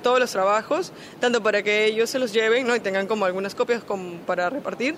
todos 0.00 0.20
los 0.20 0.30
trabajos, 0.30 0.92
tanto 1.18 1.42
para 1.42 1.64
que 1.64 1.86
ellos 1.86 2.08
se 2.08 2.20
los 2.20 2.32
lleven 2.32 2.66
¿no? 2.66 2.74
y 2.74 2.80
tengan 2.80 3.06
como 3.06 3.26
algunas 3.26 3.54
copias 3.54 3.84
como 3.84 4.14
para 4.20 4.48
repartir, 4.48 4.94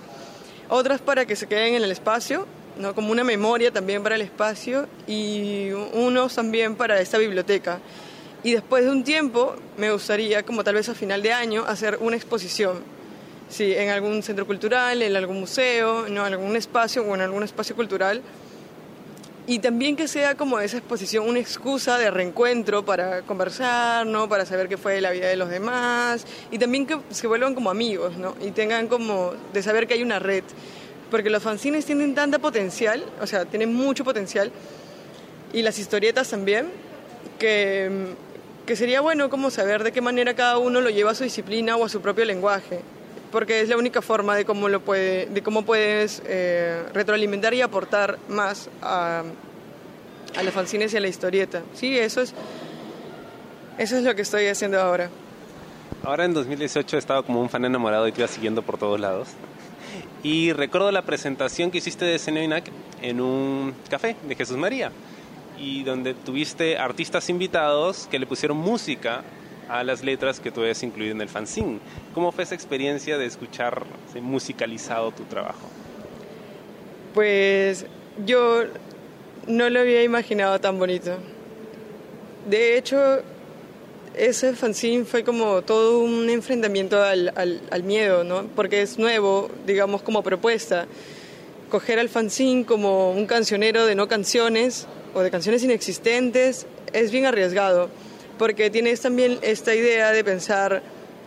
otras 0.73 1.01
para 1.01 1.27
que 1.27 1.35
se 1.35 1.45
queden 1.45 1.75
en 1.75 1.83
el 1.83 1.91
espacio, 1.91 2.47
¿no? 2.79 2.95
como 2.95 3.11
una 3.11 3.23
memoria 3.23 3.69
también 3.69 4.01
para 4.01 4.15
el 4.15 4.21
espacio 4.21 4.87
y 5.05 5.69
unos 5.69 6.33
también 6.33 6.75
para 6.75 6.99
esta 6.99 7.19
biblioteca. 7.19 7.79
Y 8.43 8.53
después 8.53 8.83
de 8.83 8.89
un 8.89 9.03
tiempo 9.03 9.55
me 9.77 9.91
gustaría, 9.91 10.41
como 10.41 10.63
tal 10.63 10.73
vez 10.73 10.89
a 10.89 10.95
final 10.95 11.21
de 11.21 11.31
año, 11.31 11.63
hacer 11.67 11.99
una 12.01 12.15
exposición. 12.15 12.81
Sí, 13.49 13.71
en 13.71 13.89
algún 13.89 14.23
centro 14.23 14.47
cultural, 14.47 15.03
en 15.03 15.15
algún 15.15 15.41
museo, 15.41 16.09
¿no? 16.09 16.25
en 16.25 16.33
algún 16.33 16.55
espacio 16.55 17.03
o 17.03 17.13
en 17.13 17.21
algún 17.21 17.43
espacio 17.43 17.75
cultural 17.75 18.23
y 19.45 19.59
también 19.59 19.95
que 19.95 20.07
sea 20.07 20.35
como 20.35 20.59
esa 20.59 20.77
exposición 20.77 21.27
una 21.27 21.39
excusa 21.39 21.97
de 21.97 22.09
reencuentro 22.09 22.85
para 22.85 23.23
conversar, 23.23 24.05
¿no? 24.05 24.29
Para 24.29 24.45
saber 24.45 24.69
qué 24.69 24.77
fue 24.77 25.01
la 25.01 25.11
vida 25.11 25.27
de 25.27 25.35
los 25.35 25.49
demás 25.49 26.25
y 26.51 26.57
también 26.57 26.85
que 26.85 26.97
se 27.09 27.27
vuelvan 27.27 27.53
como 27.53 27.69
amigos, 27.69 28.17
¿no? 28.17 28.35
Y 28.41 28.51
tengan 28.51 28.87
como 28.87 29.33
de 29.51 29.61
saber 29.61 29.87
que 29.87 29.95
hay 29.95 30.03
una 30.03 30.19
red, 30.19 30.43
porque 31.11 31.29
los 31.29 31.43
fanzines 31.43 31.85
tienen 31.85 32.15
tanta 32.15 32.39
potencial, 32.39 33.03
o 33.21 33.27
sea, 33.27 33.45
tienen 33.45 33.73
mucho 33.73 34.03
potencial 34.03 34.51
y 35.51 35.61
las 35.61 35.77
historietas 35.77 36.29
también 36.29 36.71
que 37.37 38.15
que 38.65 38.75
sería 38.75 39.01
bueno 39.01 39.29
como 39.29 39.51
saber 39.51 39.83
de 39.83 39.91
qué 39.91 40.01
manera 40.01 40.35
cada 40.35 40.57
uno 40.57 40.79
lo 40.79 40.89
lleva 40.89 41.11
a 41.11 41.15
su 41.15 41.23
disciplina 41.23 41.75
o 41.75 41.85
a 41.85 41.89
su 41.89 42.01
propio 42.01 42.23
lenguaje 42.23 42.79
porque 43.33 43.61
es 43.61 43.67
la 43.67 43.77
única 43.77 44.03
forma 44.03 44.35
de 44.35 44.45
cómo, 44.45 44.69
lo 44.69 44.81
puede, 44.81 45.25
de 45.25 45.41
cómo 45.41 45.65
puedes 45.65 46.21
eh, 46.27 46.83
retroalimentar 46.93 47.51
y 47.55 47.61
aportar 47.61 48.19
más 48.29 48.69
a, 48.79 49.23
a 50.37 50.43
los 50.43 50.53
fanzines 50.53 50.93
y 50.93 50.97
a 50.97 50.99
la 50.99 51.07
historieta. 51.07 51.63
Sí, 51.73 51.97
eso 51.97 52.21
es, 52.21 52.35
eso 53.79 53.97
es 53.97 54.03
lo 54.03 54.13
que 54.13 54.21
estoy 54.21 54.45
haciendo 54.45 54.79
ahora. 54.79 55.09
Ahora 56.03 56.25
en 56.25 56.35
2018 56.35 56.95
he 56.95 56.99
estado 56.99 57.25
como 57.25 57.41
un 57.41 57.49
fan 57.49 57.65
enamorado 57.65 58.07
y 58.07 58.11
te 58.11 58.21
iba 58.21 58.27
siguiendo 58.27 58.61
por 58.61 58.77
todos 58.77 58.99
lados. 58.99 59.29
Y 60.21 60.53
recuerdo 60.53 60.91
la 60.91 61.01
presentación 61.01 61.71
que 61.71 61.79
hiciste 61.79 62.05
de 62.05 62.19
Seneinac 62.19 62.69
en 63.01 63.19
un 63.19 63.73
café 63.89 64.15
de 64.27 64.35
Jesús 64.35 64.57
María 64.57 64.91
y 65.57 65.81
donde 65.83 66.13
tuviste 66.13 66.77
artistas 66.77 67.31
invitados 67.31 68.07
que 68.11 68.19
le 68.19 68.27
pusieron 68.27 68.57
música 68.57 69.23
a 69.69 69.83
las 69.83 70.03
letras 70.03 70.39
que 70.39 70.51
tú 70.51 70.61
habías 70.61 70.83
incluido 70.83 71.13
en 71.13 71.21
el 71.21 71.29
fanzine. 71.29 71.79
¿Cómo 72.13 72.31
fue 72.31 72.43
esa 72.43 72.55
experiencia 72.55 73.17
de 73.17 73.25
escuchar 73.25 73.83
musicalizado 74.21 75.11
tu 75.11 75.23
trabajo? 75.23 75.67
Pues 77.13 77.85
yo 78.25 78.63
no 79.47 79.69
lo 79.69 79.79
había 79.79 80.03
imaginado 80.03 80.59
tan 80.59 80.79
bonito. 80.79 81.17
De 82.49 82.77
hecho, 82.77 83.21
ese 84.15 84.53
fanzine 84.53 85.05
fue 85.05 85.23
como 85.23 85.61
todo 85.61 85.99
un 85.99 86.29
enfrentamiento 86.29 87.01
al, 87.01 87.83
miedo, 87.83 88.23
¿no? 88.23 88.47
Porque 88.55 88.81
es 88.81 88.99
nuevo, 88.99 89.49
digamos, 89.65 90.01
como 90.01 90.23
propuesta. 90.23 90.87
escoger 91.65 91.99
al 91.99 92.09
fanzine 92.09 92.65
como 92.65 93.11
un 93.11 93.25
cancionero 93.25 93.85
de 93.85 93.95
no 93.95 94.07
canciones 94.07 94.87
o 95.13 95.21
de 95.21 95.31
canciones 95.31 95.63
inexistentes 95.63 96.67
es 96.93 97.11
bien 97.11 97.25
arriesgado, 97.25 97.89
porque 98.43 98.69
tienes 98.69 98.99
también 98.99 99.39
esta 99.41 99.73
idea 99.73 100.11
de 100.11 100.21
pensar, 100.21 100.81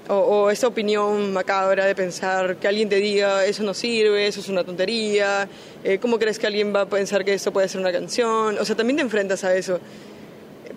o, 0.06 0.50
esta 0.50 0.66
opinión 0.66 1.32
macabra 1.32 1.86
de 1.86 1.94
pensar 1.94 2.56
que 2.56 2.68
alguien 2.68 2.90
te 2.90 2.96
diga 2.96 3.46
eso 3.46 3.62
no 3.62 3.72
sirve, 3.72 4.26
eso 4.26 4.40
es 4.40 4.50
una 4.50 4.62
tontería, 4.64 5.48
eh, 5.82 5.96
¿cómo 5.98 6.18
crees 6.18 6.38
que 6.38 6.46
alguien 6.46 6.74
va 6.76 6.82
a 6.82 6.86
pensar 6.86 7.24
que 7.24 7.32
esto 7.32 7.54
puede 7.54 7.68
ser 7.68 7.80
una 7.80 7.90
canción? 7.90 8.58
O 8.58 8.64
sea, 8.66 8.76
también 8.76 8.98
te 8.98 9.02
enfrentas 9.02 9.44
a 9.44 9.56
eso, 9.56 9.80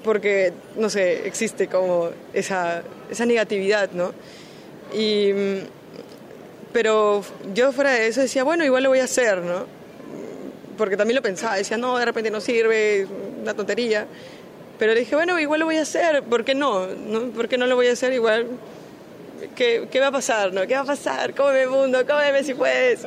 porque, 0.01 0.53
no 0.77 0.89
sé, 0.89 1.27
existe 1.27 1.67
como 1.67 2.09
esa, 2.31 2.83
esa 3.11 3.25
negatividad, 3.25 3.91
¿no? 3.91 4.13
Y, 4.97 5.31
pero 6.71 7.21
yo 7.53 7.73
fuera 7.73 7.91
de 7.91 8.07
eso 8.07 8.21
decía, 8.21 8.45
bueno, 8.45 8.63
igual 8.63 8.83
lo 8.83 8.87
voy 8.87 8.99
a 8.99 9.03
hacer, 9.03 9.39
¿no? 9.39 9.65
Porque 10.77 10.95
también 10.95 11.17
lo 11.17 11.21
pensaba, 11.21 11.57
decía, 11.57 11.75
no, 11.75 11.97
de 11.97 12.05
repente 12.05 12.31
no 12.31 12.39
sirve, 12.39 13.05
una 13.41 13.53
tontería. 13.53 14.07
Pero 14.79 14.95
dije, 14.95 15.13
bueno, 15.13 15.37
igual 15.39 15.59
lo 15.59 15.65
voy 15.65 15.75
a 15.75 15.81
hacer, 15.81 16.23
¿por 16.23 16.45
qué 16.45 16.55
no? 16.55 16.87
¿No? 16.87 17.29
¿Por 17.31 17.49
qué 17.49 17.57
no 17.57 17.67
lo 17.67 17.75
voy 17.75 17.87
a 17.87 17.91
hacer 17.91 18.13
igual? 18.13 18.47
¿Qué, 19.55 19.87
¿Qué, 19.91 19.99
va 19.99 20.07
a 20.07 20.11
pasar? 20.11 20.53
¿no? 20.53 20.65
¿Qué 20.65 20.73
va 20.73 20.81
a 20.81 20.85
pasar? 20.85 21.35
Cómeme 21.35 21.67
mundo, 21.67 22.05
cómeme 22.07 22.43
si 22.43 22.53
puedes. 22.53 23.05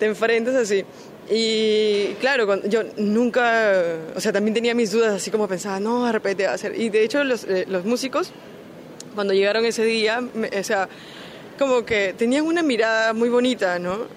Te 0.00 0.06
enfrentas 0.06 0.56
así. 0.56 0.84
Y 1.30 2.14
claro, 2.20 2.62
yo 2.64 2.82
nunca, 2.96 3.72
o 4.16 4.20
sea, 4.20 4.32
también 4.32 4.52
tenía 4.52 4.74
mis 4.74 4.90
dudas, 4.90 5.14
así 5.14 5.30
como 5.30 5.46
pensaba, 5.46 5.78
no, 5.78 6.06
de 6.06 6.12
repente 6.12 6.46
va 6.46 6.54
a 6.54 6.58
ser. 6.58 6.78
Y 6.78 6.88
de 6.88 7.04
hecho, 7.04 7.22
los, 7.22 7.44
eh, 7.44 7.66
los 7.68 7.84
músicos, 7.84 8.32
cuando 9.14 9.32
llegaron 9.32 9.64
ese 9.64 9.84
día, 9.84 10.20
o 10.20 10.64
sea, 10.64 10.88
como 11.56 11.84
que 11.84 12.14
tenían 12.18 12.44
una 12.44 12.62
mirada 12.62 13.12
muy 13.12 13.28
bonita, 13.28 13.78
¿no? 13.78 14.08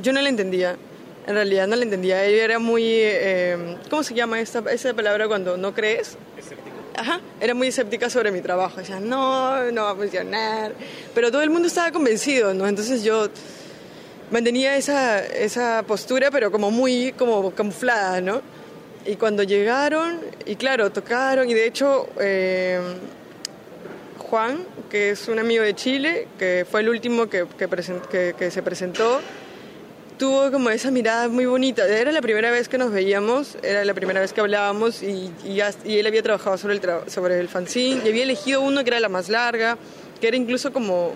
Yo 0.00 0.14
no 0.14 0.22
la 0.22 0.30
entendía. 0.30 0.76
En 1.26 1.34
realidad 1.34 1.66
no 1.66 1.76
la 1.76 1.82
entendía. 1.84 2.24
Ella 2.24 2.44
era 2.44 2.58
muy... 2.58 2.84
Eh, 2.86 3.76
¿Cómo 3.88 4.02
se 4.02 4.14
llama 4.14 4.40
esta, 4.40 4.60
esa 4.70 4.92
palabra 4.94 5.26
cuando 5.26 5.56
no 5.56 5.74
crees? 5.74 6.16
Escéptica. 6.38 6.74
Ajá, 6.96 7.20
era 7.40 7.54
muy 7.54 7.68
escéptica 7.68 8.08
sobre 8.10 8.30
mi 8.30 8.40
trabajo. 8.40 8.78
Decía, 8.78 9.00
no, 9.00 9.70
no 9.72 9.84
va 9.84 9.90
a 9.90 9.96
funcionar. 9.96 10.72
Pero 11.14 11.30
todo 11.32 11.42
el 11.42 11.50
mundo 11.50 11.66
estaba 11.66 11.90
convencido, 11.90 12.54
¿no? 12.54 12.68
Entonces 12.68 13.02
yo 13.02 13.28
mantenía 14.30 14.76
esa, 14.76 15.24
esa 15.24 15.82
postura, 15.86 16.30
pero 16.30 16.50
como 16.50 16.70
muy 16.70 17.12
como 17.12 17.52
camuflada, 17.52 18.20
¿no? 18.20 18.42
Y 19.06 19.16
cuando 19.16 19.42
llegaron, 19.42 20.20
y 20.46 20.56
claro, 20.56 20.90
tocaron, 20.90 21.48
y 21.50 21.54
de 21.54 21.66
hecho 21.66 22.08
eh, 22.20 22.80
Juan, 24.18 24.64
que 24.90 25.10
es 25.10 25.28
un 25.28 25.38
amigo 25.38 25.62
de 25.62 25.74
Chile, 25.74 26.28
que 26.38 26.66
fue 26.70 26.80
el 26.80 26.88
último 26.88 27.28
que, 27.28 27.46
que, 27.58 28.34
que 28.38 28.50
se 28.50 28.62
presentó, 28.62 29.20
tuvo 30.18 30.50
como 30.50 30.70
esa 30.70 30.90
mirada 30.90 31.28
muy 31.28 31.46
bonita. 31.46 31.86
Era 31.86 32.12
la 32.12 32.22
primera 32.22 32.50
vez 32.50 32.68
que 32.68 32.78
nos 32.78 32.92
veíamos, 32.92 33.56
era 33.62 33.84
la 33.84 33.94
primera 33.94 34.20
vez 34.20 34.32
que 34.32 34.40
hablábamos 34.40 35.02
y, 35.02 35.30
y, 35.44 35.60
él 35.98 36.06
había 36.06 36.22
trabajado 36.22 36.58
sobre 36.58 36.74
el, 36.74 36.82
sobre 37.10 37.40
el 37.40 37.48
fanzine 37.48 38.02
y 38.04 38.08
había 38.08 38.22
elegido 38.22 38.60
uno 38.60 38.84
que 38.84 38.90
era 38.90 39.00
la 39.00 39.08
más 39.08 39.28
larga, 39.28 39.76
que 40.20 40.28
era 40.28 40.36
incluso 40.36 40.72
como 40.72 41.12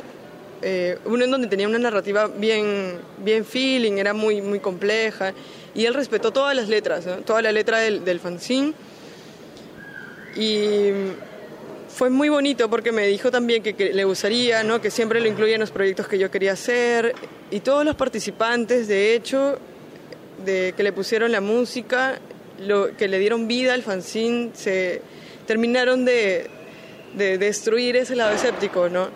eh, 0.62 0.98
uno 1.04 1.24
en 1.24 1.30
donde 1.30 1.46
tenía 1.46 1.68
una 1.68 1.78
narrativa 1.78 2.26
bien, 2.26 2.98
bien 3.18 3.44
feeling, 3.44 3.92
era 3.98 4.12
muy, 4.12 4.40
muy 4.40 4.60
compleja 4.60 5.32
y 5.74 5.84
él 5.84 5.94
respetó 5.94 6.32
todas 6.32 6.56
las 6.56 6.68
letras, 6.68 7.06
toda 7.24 7.42
la 7.42 7.52
letra 7.52 7.78
del, 7.78 8.04
del 8.04 8.20
fanzine. 8.20 8.72
Y 10.36 10.90
fue 11.88 12.10
muy 12.10 12.28
bonito 12.28 12.68
porque 12.70 12.92
me 12.92 13.06
dijo 13.06 13.30
también 13.30 13.62
que, 13.62 13.92
le 13.92 14.04
gustaría, 14.04 14.62
¿no? 14.62 14.80
que 14.80 14.90
siempre 14.90 15.20
lo 15.20 15.26
incluía 15.26 15.54
en 15.54 15.60
los 15.60 15.70
proyectos 15.70 16.06
que 16.06 16.18
yo 16.18 16.30
quería 16.30 16.52
hacer. 16.52 17.14
Y 17.50 17.60
todos 17.60 17.84
los 17.84 17.96
participantes, 17.96 18.88
de 18.88 19.14
hecho, 19.14 19.58
de 20.44 20.74
que 20.76 20.82
le 20.82 20.92
pusieron 20.92 21.32
la 21.32 21.40
música, 21.40 22.18
lo, 22.58 22.96
que 22.96 23.08
le 23.08 23.18
dieron 23.18 23.48
vida 23.48 23.74
al 23.74 23.82
fanzine, 23.82 24.50
se 24.54 25.00
terminaron 25.46 26.04
de, 26.04 26.48
de 27.14 27.38
destruir 27.38 27.96
ese 27.96 28.16
lado 28.16 28.34
escéptico, 28.34 28.88
¿no? 28.88 29.08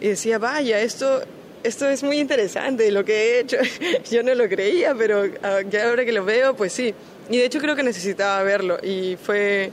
Y 0.00 0.08
decía, 0.08 0.38
vaya, 0.38 0.80
esto, 0.80 1.22
esto 1.62 1.88
es 1.88 2.02
muy 2.02 2.18
interesante 2.18 2.90
lo 2.90 3.04
que 3.04 3.14
he 3.14 3.40
hecho. 3.40 3.58
yo 4.10 4.22
no 4.22 4.34
lo 4.34 4.48
creía, 4.48 4.94
pero 4.94 5.26
ya 5.70 5.88
ahora 5.88 6.04
que 6.04 6.12
lo 6.12 6.24
veo, 6.24 6.56
pues 6.56 6.72
sí. 6.72 6.92
Y 7.30 7.38
de 7.38 7.44
hecho 7.44 7.60
creo 7.60 7.76
que 7.76 7.82
necesitaba 7.82 8.42
verlo. 8.42 8.78
Y 8.82 9.16
fue 9.16 9.70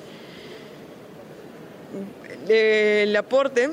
el 2.47 3.15
aporte 3.15 3.69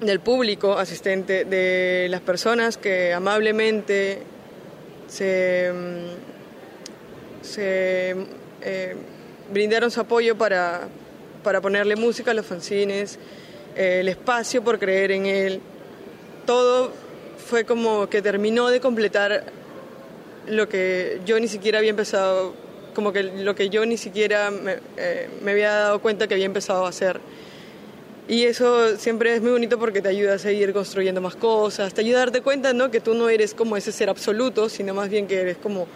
del 0.00 0.20
público 0.20 0.78
asistente, 0.78 1.44
de 1.44 2.08
las 2.10 2.20
personas 2.20 2.76
que 2.76 3.12
amablemente 3.12 4.22
se, 5.06 5.72
mm, 5.72 7.60
eh, 8.62 8.96
brindaron 9.52 9.90
su 9.90 10.00
apoyo 10.00 10.36
para, 10.36 10.88
para, 11.42 11.60
ponerle 11.60 11.96
música 11.96 12.30
a 12.30 12.34
los 12.34 12.46
fanzines, 12.46 13.18
el 13.76 14.08
espacio 14.08 14.62
por 14.62 14.78
creer 14.78 15.10
en 15.12 15.26
él, 15.26 15.60
todo 16.46 16.92
fue 17.46 17.64
como 17.64 18.08
que 18.08 18.22
terminó 18.22 18.68
de 18.68 18.80
completar 18.80 19.44
lo 20.46 20.68
que 20.68 21.20
yo 21.24 21.38
ni 21.40 21.48
siquiera 21.48 21.78
había 21.78 21.90
empezado, 21.90 22.54
como 22.94 23.12
que 23.12 23.22
lo 23.22 23.54
que 23.54 23.68
yo 23.68 23.84
ni 23.86 23.96
siquiera 23.96 24.50
me, 24.50 24.78
eh, 24.96 25.28
me 25.42 25.52
había 25.52 25.72
dado 25.72 26.00
cuenta 26.00 26.26
que 26.26 26.34
había 26.34 26.46
empezado 26.46 26.86
a 26.86 26.88
hacer. 26.88 27.20
Y 28.30 28.44
eso 28.44 28.96
siempre 28.96 29.34
es 29.34 29.42
muy 29.42 29.50
bonito 29.50 29.76
porque 29.76 30.00
te 30.00 30.08
ayuda 30.08 30.34
a 30.34 30.38
seguir 30.38 30.72
construyendo 30.72 31.20
más 31.20 31.34
cosas, 31.34 31.92
te 31.92 32.02
ayuda 32.02 32.18
a 32.18 32.20
darte 32.20 32.42
cuenta 32.42 32.72
¿no? 32.72 32.88
que 32.88 33.00
tú 33.00 33.12
no 33.12 33.28
eres 33.28 33.54
como 33.54 33.76
ese 33.76 33.90
ser 33.90 34.08
absoluto, 34.08 34.68
sino 34.68 34.94
más 34.94 35.08
bien 35.08 35.26
que 35.26 35.40
eres 35.40 35.56
como, 35.56 35.88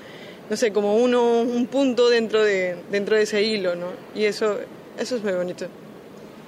no 0.50 0.56
sé, 0.56 0.72
como 0.72 0.96
uno, 0.96 1.42
un 1.42 1.68
punto 1.68 2.10
dentro 2.10 2.42
de, 2.42 2.74
dentro 2.90 3.14
de 3.14 3.22
ese 3.22 3.40
hilo, 3.44 3.76
¿no? 3.76 3.86
Y 4.16 4.24
eso, 4.24 4.58
eso 4.98 5.14
es 5.14 5.22
muy 5.22 5.32
bonito. 5.32 5.66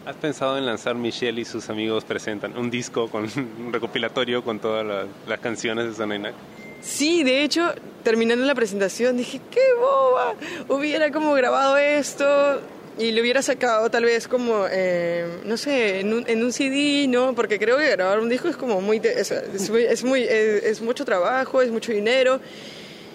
¿Has 0.04 0.16
pensado 0.16 0.58
en 0.58 0.66
lanzar 0.66 0.96
Michelle 0.96 1.40
y 1.40 1.44
sus 1.44 1.70
amigos 1.70 2.04
presentan 2.04 2.58
un 2.58 2.68
disco 2.68 3.08
con 3.08 3.22
un 3.36 3.72
recopilatorio 3.72 4.42
con 4.42 4.58
todas 4.58 5.06
las, 5.28 5.38
canciones 5.38 5.86
de 5.86 5.94
Sanaina? 5.94 6.32
Sí, 6.80 7.22
de 7.22 7.44
hecho, 7.44 7.72
terminando 8.02 8.44
la 8.44 8.56
presentación 8.56 9.16
dije, 9.16 9.40
qué 9.52 9.62
boba, 9.78 10.34
hubiera 10.68 11.12
como 11.12 11.32
grabado 11.34 11.76
esto, 11.76 12.60
y 12.98 13.10
lo 13.12 13.20
hubiera 13.20 13.42
sacado 13.42 13.90
tal 13.90 14.04
vez 14.04 14.26
como, 14.26 14.64
eh, 14.70 15.26
no 15.44 15.56
sé, 15.56 16.00
en 16.00 16.14
un, 16.14 16.24
en 16.28 16.42
un, 16.42 16.52
CD, 16.52 17.06
¿no? 17.08 17.34
Porque 17.34 17.58
creo 17.58 17.76
que 17.76 17.90
grabar 17.90 18.20
un 18.20 18.28
disco 18.28 18.48
es 18.48 18.56
como 18.56 18.80
muy, 18.80 19.00
es, 19.04 19.30
es, 19.30 20.04
muy, 20.04 20.22
es, 20.22 20.80
mucho 20.80 21.04
trabajo, 21.04 21.60
es 21.60 21.70
mucho 21.70 21.92
dinero. 21.92 22.40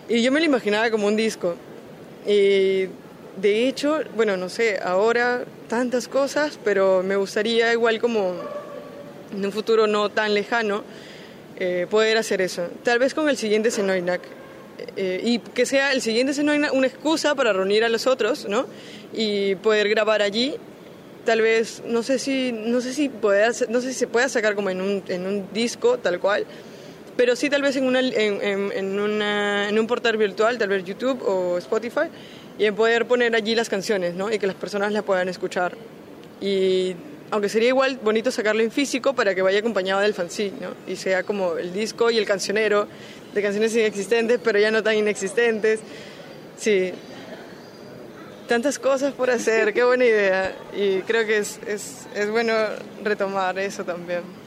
Y 0.08 0.22
yo 0.22 0.32
me 0.32 0.40
lo 0.40 0.46
imaginaba 0.46 0.92
como 0.92 1.08
un 1.08 1.16
disco. 1.16 1.56
Y 2.28 2.86
de 3.38 3.68
hecho, 3.68 4.02
bueno, 4.16 4.38
no 4.38 4.50
sé, 4.50 4.80
ahora 4.84 5.46
tantas 5.68 6.08
cosas, 6.08 6.60
pero 6.64 7.02
me 7.02 7.16
gustaría 7.16 7.74
igual 7.74 8.00
como 8.00 8.36
en 9.34 9.44
un 9.44 9.52
futuro 9.52 9.88
no 9.88 10.10
tan 10.10 10.36
lejano 10.36 10.84
eh, 11.58 11.88
poder 11.90 12.18
hacer 12.18 12.42
eso. 12.42 12.68
Tal 12.84 13.00
vez 13.00 13.16
con 13.16 13.30
el 13.30 13.38
siguiente 13.38 13.72
Senoinak. 13.72 14.22
Eh, 14.98 15.22
y 15.24 15.40
que 15.40 15.66
sea 15.66 15.92
el 15.92 16.02
siguiente 16.02 16.34
Senoinak 16.34 16.74
una 16.74 16.88
excusa 16.88 17.36
para 17.36 17.54
reunir 17.54 17.84
a 17.84 17.90
los 17.90 18.08
otros, 18.08 18.48
¿no? 18.50 18.66
y 19.14 19.56
poder 19.56 19.90
grabar 19.90 20.22
allí. 20.22 20.56
Tal 21.26 21.42
vez, 21.42 21.84
no 21.86 22.02
sé 22.02 22.18
si, 22.18 22.52
no 22.52 22.82
sé 22.82 22.94
si, 22.94 23.10
puede 23.10 23.48
no 23.70 23.82
sé 23.82 23.94
si 23.94 24.00
se 24.00 24.08
pueda 24.08 24.28
sacar 24.28 24.56
como 24.56 24.70
en 24.70 24.82
un, 24.82 25.04
en 25.08 25.28
un 25.28 25.48
disco 25.54 26.00
tal 26.00 26.20
cual, 26.20 26.46
pero 27.16 27.36
sí 27.36 27.48
tal 27.50 27.62
vez 27.62 27.76
en, 27.76 27.86
una, 27.86 28.00
en, 28.00 28.72
en, 28.72 29.00
una, 29.00 29.70
en 29.70 29.78
un 29.78 29.86
portal 29.86 30.18
virtual, 30.18 30.58
tal 30.58 30.70
vez 30.70 30.84
YouTube 30.84 31.22
o 31.24 31.60
Spotify, 31.60 32.10
y 32.58 32.66
en 32.66 32.74
poder 32.74 33.06
poner 33.06 33.36
allí 33.36 33.54
las 33.54 33.70
canciones, 33.70 34.16
¿no? 34.16 34.32
Y 34.32 34.40
que 34.40 34.48
las 34.48 34.56
personas 34.56 34.92
las 34.94 35.04
puedan 35.04 35.30
escuchar. 35.30 35.78
Y 36.40 36.96
aunque 37.32 37.50
sería 37.50 37.70
igual 37.70 37.98
bonito 38.04 38.30
sacarlo 38.30 38.62
en 38.62 38.72
físico 38.72 39.14
para 39.14 39.34
que 39.34 39.42
vaya 39.42 39.60
acompañado 39.60 40.02
del 40.02 40.14
fanzine, 40.14 40.58
¿no? 40.60 40.70
Y 40.86 40.98
sea 40.98 41.24
como 41.24 41.58
el 41.58 41.74
disco 41.74 42.12
y 42.12 42.18
el 42.18 42.26
cancionero 42.26 42.88
de 43.34 43.42
canciones 43.42 43.74
inexistentes, 43.74 44.40
pero 44.44 44.60
ya 44.60 44.70
no 44.70 44.84
tan 44.84 44.96
inexistentes. 44.96 45.80
Sí, 46.58 46.92
tantas 48.48 48.78
cosas 48.78 49.14
por 49.14 49.30
hacer, 49.30 49.74
qué 49.74 49.84
buena 49.84 50.04
idea. 50.04 50.54
Y 50.76 51.00
creo 51.04 51.26
que 51.26 51.38
es, 51.38 51.60
es, 51.66 52.06
es 52.14 52.30
bueno 52.30 52.54
retomar 53.02 53.58
eso 53.58 53.86
también. 53.86 54.41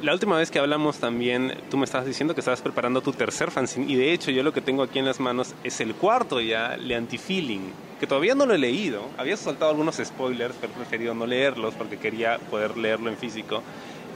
La 0.00 0.12
última 0.12 0.36
vez 0.36 0.52
que 0.52 0.60
hablamos 0.60 0.98
también, 0.98 1.54
tú 1.70 1.76
me 1.76 1.84
estabas 1.84 2.06
diciendo 2.06 2.32
que 2.32 2.40
estabas 2.40 2.62
preparando 2.62 3.00
tu 3.00 3.12
tercer 3.12 3.50
fanzine 3.50 3.90
y 3.90 3.96
de 3.96 4.12
hecho 4.12 4.30
yo 4.30 4.44
lo 4.44 4.52
que 4.52 4.60
tengo 4.60 4.84
aquí 4.84 5.00
en 5.00 5.04
las 5.04 5.18
manos 5.18 5.54
es 5.64 5.80
el 5.80 5.94
cuarto 5.94 6.40
ya, 6.40 6.76
Le 6.76 6.94
Anti-Feeling, 6.94 7.72
que 7.98 8.06
todavía 8.06 8.36
no 8.36 8.46
lo 8.46 8.54
he 8.54 8.58
leído. 8.58 9.02
Había 9.18 9.36
soltado 9.36 9.72
algunos 9.72 9.96
spoilers, 9.96 10.54
pero 10.60 10.72
he 10.72 10.76
preferido 10.76 11.14
no 11.14 11.26
leerlos 11.26 11.74
porque 11.74 11.96
quería 11.96 12.38
poder 12.38 12.76
leerlo 12.76 13.10
en 13.10 13.16
físico 13.16 13.60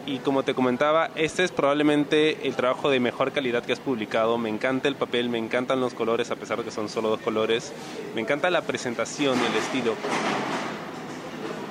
y 0.07 0.19
como 0.19 0.43
te 0.43 0.55
comentaba, 0.55 1.11
este 1.15 1.45
es 1.45 1.53
probablemente 1.53 2.47
el 2.47 2.57
trabajo 2.57 2.91
de 2.91 2.99
mejor 2.99 3.33
calidad 3.33 3.65
que 3.65 3.73
has 3.73 3.81
publicado. 3.81 4.37
Me 4.37 4.49
encanta 4.49 4.89
el 4.89 4.97
papel, 4.97 5.29
me 5.29 5.39
encantan 5.39 5.81
los 5.81 5.95
colores, 5.95 6.31
a 6.31 6.37
pesar 6.37 6.59
de 6.59 6.65
que 6.65 6.71
son 6.71 6.89
solo 6.89 7.09
dos 7.09 7.21
colores. 7.21 7.73
Me 8.15 8.21
encanta 8.21 8.51
la 8.51 8.63
presentación 8.63 9.39
el 9.39 9.57
estilo. 9.57 9.95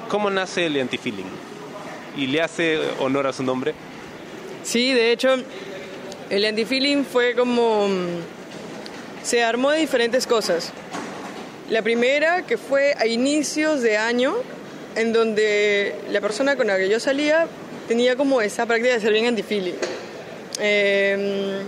¿Cómo 0.10 0.30
nace 0.30 0.65
el 0.65 0.80
Anti-Feeling? 0.80 1.26
¿Y 2.17 2.28
le 2.28 2.41
hace 2.41 2.80
honor 3.00 3.28
a 3.28 3.34
su 3.34 3.43
nombre? 3.43 3.74
Sí, 4.63 4.93
de 4.93 5.12
hecho, 5.12 5.36
el 6.30 6.45
Anti-Feeling 6.45 7.04
fue 7.04 7.36
como... 7.36 7.88
se 9.24 9.43
armó 9.43 9.71
de 9.71 9.80
diferentes 9.80 10.28
cosas. 10.28 10.71
La 11.69 11.82
primera, 11.82 12.45
que 12.45 12.58
fue 12.58 12.93
a 12.97 13.06
inicios 13.06 13.82
de 13.82 13.97
año, 13.97 14.36
en 14.95 15.13
donde 15.13 15.95
la 16.10 16.21
persona 16.21 16.56
con 16.56 16.67
la 16.67 16.78
que 16.78 16.89
yo 16.89 17.00
salía 17.00 17.47
tenía 17.88 18.15
como 18.15 18.41
esa 18.41 18.65
práctica 18.65 18.93
de 18.93 19.00
ser 19.00 19.13
bien 19.13 19.28
antifili. 19.28 19.74
Eh, 20.60 21.62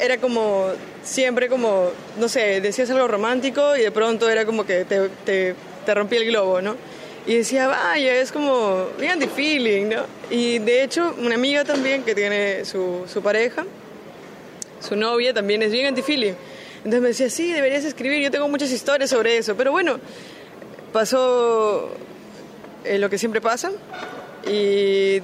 era 0.00 0.18
como 0.18 0.70
siempre 1.02 1.48
como, 1.48 1.90
no 2.18 2.28
sé, 2.28 2.60
decías 2.60 2.90
algo 2.90 3.08
romántico 3.08 3.76
y 3.76 3.82
de 3.82 3.90
pronto 3.90 4.28
era 4.28 4.44
como 4.44 4.66
que 4.66 4.84
te, 4.84 5.08
te, 5.24 5.54
te 5.84 5.94
rompía 5.94 6.20
el 6.20 6.26
globo, 6.26 6.60
¿no? 6.60 6.76
Y 7.26 7.38
decía, 7.38 7.66
vaya, 7.66 8.14
es 8.14 8.30
como 8.30 8.86
bien 8.98 9.12
anti-feeling, 9.12 9.88
¿no? 9.88 10.04
Y 10.30 10.60
de 10.60 10.84
hecho, 10.84 11.14
una 11.18 11.34
amiga 11.34 11.64
también 11.64 12.04
que 12.04 12.14
tiene 12.14 12.64
su, 12.64 13.04
su 13.12 13.20
pareja, 13.20 13.64
su 14.80 14.94
novia 14.94 15.34
también 15.34 15.60
es 15.62 15.72
bien 15.72 15.86
anti-feeling. 15.86 16.34
Entonces 16.78 17.00
me 17.00 17.08
decía, 17.08 17.28
sí, 17.28 17.52
deberías 17.52 17.84
escribir, 17.84 18.22
yo 18.22 18.30
tengo 18.30 18.48
muchas 18.48 18.70
historias 18.70 19.10
sobre 19.10 19.38
eso. 19.38 19.56
Pero 19.56 19.72
bueno, 19.72 19.98
pasó 20.92 21.90
eh, 22.84 22.98
lo 22.98 23.10
que 23.10 23.18
siempre 23.18 23.40
pasa 23.40 23.72
y 24.48 25.20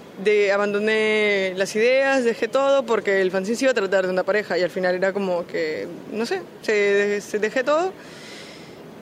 abandoné 0.52 1.54
las 1.56 1.76
ideas, 1.76 2.24
dejé 2.24 2.48
todo 2.48 2.84
porque 2.84 3.20
el 3.20 3.30
fanzine 3.30 3.56
se 3.56 3.64
iba 3.66 3.70
a 3.70 3.74
tratar 3.74 4.06
de 4.06 4.12
una 4.12 4.24
pareja 4.24 4.58
y 4.58 4.62
al 4.62 4.70
final 4.70 4.96
era 4.96 5.12
como 5.12 5.46
que, 5.46 5.86
no 6.10 6.26
sé, 6.26 6.42
se, 6.62 7.20
se 7.20 7.38
dejé 7.38 7.62
todo. 7.62 7.92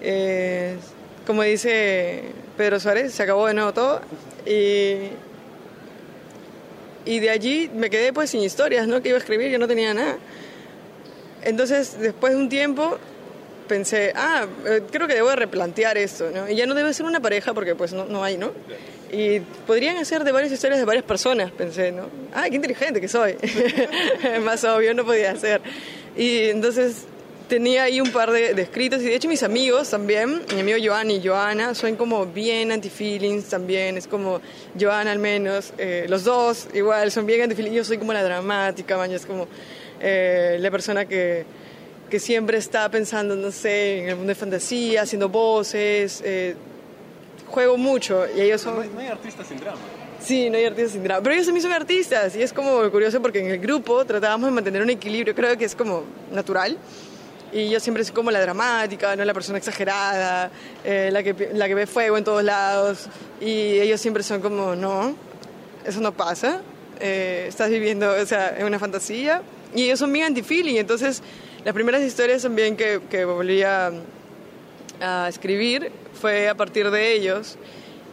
Eh, 0.03 0.77
como 1.27 1.43
dice 1.43 2.25
Pedro 2.61 2.79
Suárez, 2.79 3.15
se 3.15 3.23
acabó 3.23 3.47
de 3.47 3.55
nuevo 3.55 3.73
todo 3.73 4.03
y, 4.45 5.13
y 7.07 7.19
de 7.19 7.31
allí 7.31 7.71
me 7.75 7.89
quedé 7.89 8.13
pues 8.13 8.29
sin 8.29 8.43
historias, 8.43 8.87
¿no? 8.87 9.01
Que 9.01 9.09
iba 9.09 9.17
a 9.17 9.19
escribir, 9.19 9.51
yo 9.51 9.59
no 9.59 9.67
tenía 9.67 9.95
nada. 9.95 10.19
Entonces, 11.43 11.99
después 11.99 12.35
de 12.35 12.39
un 12.39 12.51
tiempo, 12.51 12.99
pensé, 13.67 14.13
ah, 14.15 14.45
eh, 14.67 14.83
creo 14.91 15.09
que 15.09 15.15
debo 15.15 15.35
replantear 15.35 15.97
esto, 15.97 16.31
¿no? 16.31 16.51
Y 16.51 16.55
ya 16.55 16.67
no 16.67 16.75
debe 16.75 16.93
ser 16.93 17.07
una 17.07 17.19
pareja 17.21 17.55
porque 17.55 17.75
pues 17.75 17.95
no, 17.95 18.05
no 18.05 18.23
hay, 18.23 18.37
¿no? 18.37 18.53
Y 19.11 19.41
podrían 19.67 19.97
hacer 19.97 20.23
de 20.23 20.31
varias 20.31 20.53
historias 20.53 20.79
de 20.81 20.85
varias 20.85 21.07
personas, 21.07 21.53
pensé, 21.53 21.93
¿no? 21.93 22.11
Ah, 22.35 22.45
qué 22.51 22.57
inteligente 22.57 23.01
que 23.01 23.09
soy. 23.09 23.37
Más 24.45 24.63
obvio 24.65 24.93
no 24.93 25.07
podía 25.07 25.35
ser. 25.37 25.63
Y 26.15 26.51
entonces 26.51 27.07
tenía 27.51 27.83
ahí 27.83 28.01
un 28.01 28.13
par 28.13 28.31
de, 28.31 28.55
de, 28.55 28.63
escritos 28.63 29.03
y 29.03 29.07
de 29.07 29.17
hecho 29.17 29.29
mis 29.29 29.43
amigos 29.43 29.91
también, 29.91 30.43
mi 30.55 30.61
amigo 30.61 30.79
Joan 30.83 31.11
y 31.11 31.21
Joana, 31.21 31.75
son 31.75 31.97
como 31.97 32.25
bien 32.25 32.71
anti-feelings 32.71 33.47
también, 33.47 33.97
es 33.99 34.07
como 34.07 34.41
Joana 34.81 35.11
al 35.11 35.19
menos, 35.19 35.75
eh, 35.77 36.07
los 36.09 36.23
dos 36.23 36.69
igual 36.73 37.11
son 37.11 37.27
bien 37.27 37.43
anti-feelings, 37.43 37.77
yo 37.77 37.85
soy 37.85 37.99
como 37.99 38.13
la 38.13 38.23
dramática, 38.23 38.97
man, 38.97 39.11
es 39.11 39.27
como 39.27 39.49
eh, 40.01 40.59
la 40.61 40.71
persona 40.71 41.07
que, 41.07 41.45
que, 42.09 42.21
siempre 42.21 42.57
está 42.57 42.89
pensando, 42.89 43.35
no 43.35 43.51
sé, 43.51 43.99
en 43.99 44.09
el 44.11 44.17
mundo 44.17 44.29
de 44.29 44.37
fantasía, 44.37 45.03
haciendo 45.03 45.29
voces, 45.29 46.23
eh, 46.25 46.55
juego 47.49 47.77
mucho 47.77 48.27
y 48.35 48.43
ellos 48.43 48.61
son... 48.61 48.77
No 48.77 48.83
hay, 48.83 48.91
no 48.95 49.01
hay 49.01 49.09
artistas 49.09 49.49
sin 49.49 49.59
drama. 49.59 49.79
Sí, 50.23 50.51
no 50.51 50.57
hay 50.57 50.67
artistas 50.67 50.93
sin 50.93 51.03
drama. 51.03 51.21
Pero 51.21 51.35
ellos 51.35 51.47
también 51.47 51.63
son 51.63 51.73
artistas 51.73 52.37
y 52.37 52.43
es 52.43 52.53
como 52.53 52.89
curioso 52.93 53.21
porque 53.21 53.41
en 53.41 53.51
el 53.51 53.59
grupo 53.59 54.05
tratábamos 54.05 54.49
de 54.49 54.55
mantener 54.55 54.83
un 54.83 54.91
equilibrio, 54.91 55.35
creo 55.35 55.59
que 55.59 55.65
es 55.65 55.75
como 55.75 56.05
natural. 56.31 56.79
Y 57.53 57.69
yo 57.69 57.81
siempre 57.81 58.05
soy 58.05 58.15
como 58.15 58.31
la 58.31 58.41
dramática, 58.41 59.17
¿no? 59.17 59.25
la 59.25 59.35
persona 59.35 59.59
exagerada, 59.59 60.51
eh, 60.85 61.11
la, 61.13 61.23
que, 61.23 61.51
la 61.53 61.67
que 61.67 61.75
ve 61.75 61.87
fuego 61.87 62.17
en 62.17 62.25
todos 62.25 62.45
lados. 62.45 63.07
Y 63.41 63.81
ellos 63.81 64.01
siempre 64.01 64.23
son 64.23 64.41
como, 64.41 64.77
no, 64.77 65.17
eso 65.85 66.01
no 66.01 66.13
pasa. 66.13 66.61
Eh, 67.01 67.47
estás 67.49 67.71
viviendo, 67.71 68.11
o 68.11 68.27
sea, 68.27 68.57
en 68.57 68.67
una 68.67 68.79
fantasía. 68.79 69.43
Y 69.75 69.85
ellos 69.85 69.99
son 69.99 70.13
bien 70.13 70.27
anti-feeling. 70.27 70.77
Entonces, 70.77 71.23
las 71.65 71.75
primeras 71.75 72.03
historias 72.03 72.43
también 72.43 72.77
que, 72.77 73.01
que 73.11 73.25
volví 73.25 73.63
a, 73.63 73.91
a 75.01 75.29
escribir 75.29 75.91
fue 76.21 76.49
a 76.49 76.55
partir 76.55 76.91
de 76.91 77.13
ellos. 77.13 77.57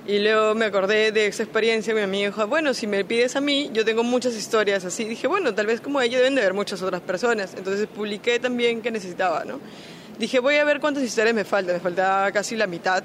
Y 0.08 0.20
luego 0.20 0.56
me 0.56 0.63
acordé 0.63 1.12
de 1.12 1.28
esa 1.28 1.43
experiencia, 1.43 1.93
mi 1.93 2.00
amigo 2.00 2.28
dijo, 2.28 2.48
bueno, 2.48 2.74
si 2.74 2.88
me 2.88 3.04
pides 3.04 3.36
a 3.36 3.41
mí, 3.41 3.70
yo 3.74 3.84
tengo 3.84 4.04
muchas 4.04 4.36
historias 4.36 4.86
así. 4.86 5.04
Dije, 5.04 5.28
bueno, 5.28 5.54
tal 5.54 5.65
vez 5.65 5.82
como 5.82 6.00
ella 6.00 6.17
deben 6.17 6.34
de 6.34 6.39
haber 6.43 6.54
muchas 6.54 6.82
otras 6.82 7.02
personas. 7.02 7.54
Entonces 7.58 7.88
publiqué 7.88 8.39
también 8.39 8.82
que 8.82 8.89
necesitaba, 8.89 9.43
¿no? 9.43 9.60
Dije, 10.17 10.39
voy 10.39 10.56
a 10.56 10.63
ver 10.63 10.80
cuántas 10.80 11.04
historias 11.04 11.36
me 11.36 11.43
faltan. 11.43 11.76
Me 11.76 11.82
faltaba 11.82 12.32
casi 12.32 12.56
la 12.56 12.67
mitad. 12.67 13.04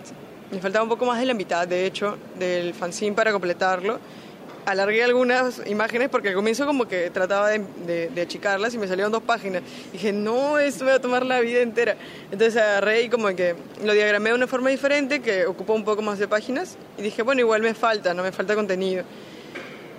Me 0.52 0.60
faltaba 0.60 0.84
un 0.84 0.90
poco 0.90 1.04
más 1.04 1.18
de 1.18 1.26
la 1.26 1.34
mitad, 1.34 1.66
de 1.66 1.86
hecho, 1.86 2.16
del 2.38 2.72
fanzine 2.72 3.16
para 3.16 3.32
completarlo. 3.32 3.98
Alargué 4.64 5.02
algunas 5.02 5.60
imágenes 5.66 6.08
porque 6.08 6.28
al 6.28 6.34
comienzo 6.34 6.66
como 6.66 6.86
que 6.86 7.10
trataba 7.10 7.50
de, 7.50 7.64
de, 7.84 8.08
de 8.08 8.22
achicarlas 8.22 8.72
y 8.74 8.78
me 8.78 8.86
salieron 8.86 9.10
dos 9.10 9.22
páginas. 9.22 9.62
Dije, 9.92 10.12
no, 10.12 10.58
esto 10.58 10.84
me 10.84 10.90
va 10.90 10.96
a 10.98 11.00
tomar 11.00 11.26
la 11.26 11.40
vida 11.40 11.60
entera. 11.60 11.96
Entonces 12.30 12.56
agarré 12.56 13.02
y 13.02 13.08
como 13.08 13.28
que 13.34 13.56
lo 13.84 13.92
diagramé 13.92 14.30
de 14.30 14.36
una 14.36 14.46
forma 14.46 14.70
diferente 14.70 15.20
que 15.20 15.46
ocupó 15.46 15.74
un 15.74 15.84
poco 15.84 16.00
más 16.00 16.20
de 16.20 16.28
páginas 16.28 16.76
y 16.96 17.02
dije, 17.02 17.22
bueno, 17.22 17.40
igual 17.40 17.62
me 17.62 17.74
falta, 17.74 18.14
no 18.14 18.22
me 18.22 18.30
falta 18.30 18.54
contenido. 18.54 19.04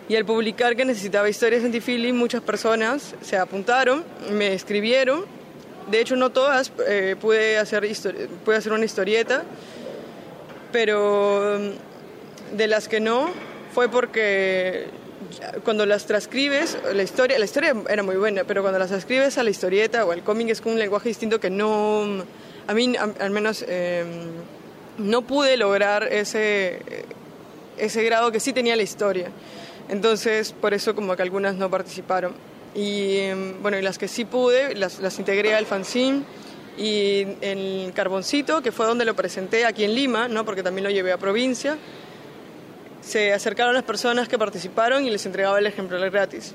Y 0.07 0.15
al 0.15 0.25
publicar 0.25 0.75
que 0.75 0.83
necesitaba 0.83 1.29
historias 1.29 1.63
anti-feeling, 1.63 2.13
muchas 2.13 2.41
personas 2.41 3.15
se 3.21 3.37
apuntaron, 3.37 4.03
me 4.31 4.53
escribieron. 4.53 5.25
De 5.89 5.99
hecho, 6.01 6.15
no 6.15 6.29
todas 6.29 6.71
eh, 6.87 7.15
pude, 7.19 7.57
hacer 7.57 7.89
pude 8.43 8.55
hacer 8.55 8.71
una 8.73 8.85
historieta, 8.85 9.43
pero 10.71 11.57
de 12.53 12.67
las 12.67 12.87
que 12.87 12.99
no, 12.99 13.31
fue 13.73 13.89
porque 13.89 14.85
cuando 15.63 15.85
las 15.85 16.05
transcribes, 16.05 16.77
la 16.93 17.03
historia, 17.03 17.39
la 17.39 17.45
historia 17.45 17.75
era 17.89 18.03
muy 18.03 18.15
buena, 18.15 18.43
pero 18.43 18.61
cuando 18.61 18.79
las 18.79 18.89
transcribes 18.89 19.37
a 19.37 19.43
la 19.43 19.49
historieta 19.49 20.05
o 20.05 20.11
al 20.11 20.23
cómic 20.23 20.49
es 20.49 20.61
con 20.61 20.73
un 20.73 20.79
lenguaje 20.79 21.09
distinto 21.09 21.39
que 21.39 21.49
no, 21.49 22.23
a 22.67 22.73
mí 22.73 22.93
al 22.97 23.29
menos 23.31 23.65
eh, 23.67 24.05
no 24.97 25.21
pude 25.23 25.57
lograr 25.57 26.03
ese, 26.11 26.79
ese 27.77 28.03
grado 28.03 28.31
que 28.31 28.39
sí 28.39 28.53
tenía 28.53 28.75
la 28.75 28.83
historia. 28.83 29.29
Entonces, 29.89 30.53
por 30.53 30.73
eso 30.73 30.95
como 30.95 31.15
que 31.15 31.23
algunas 31.23 31.55
no 31.55 31.69
participaron. 31.69 32.33
Y 32.75 33.27
bueno, 33.61 33.77
y 33.77 33.81
las 33.81 33.97
que 33.97 34.07
sí 34.07 34.25
pude, 34.25 34.75
las, 34.75 34.99
las 34.99 35.19
integré 35.19 35.53
al 35.55 35.65
fanzine 35.65 36.23
y 36.77 37.27
en 37.41 37.91
Carboncito, 37.91 38.61
que 38.61 38.71
fue 38.71 38.85
donde 38.85 39.05
lo 39.05 39.15
presenté 39.15 39.65
aquí 39.65 39.83
en 39.83 39.93
Lima, 39.93 40.27
¿no? 40.27 40.43
porque 40.45 40.63
también 40.63 40.83
lo 40.83 40.89
llevé 40.89 41.11
a 41.11 41.17
provincia 41.17 41.77
se 43.03 43.33
acercaron 43.33 43.73
las 43.73 43.83
personas 43.83 44.27
que 44.27 44.37
participaron 44.37 45.05
y 45.05 45.09
les 45.09 45.25
entregaba 45.25 45.59
el 45.59 45.67
ejemplar 45.67 46.09
gratis. 46.09 46.53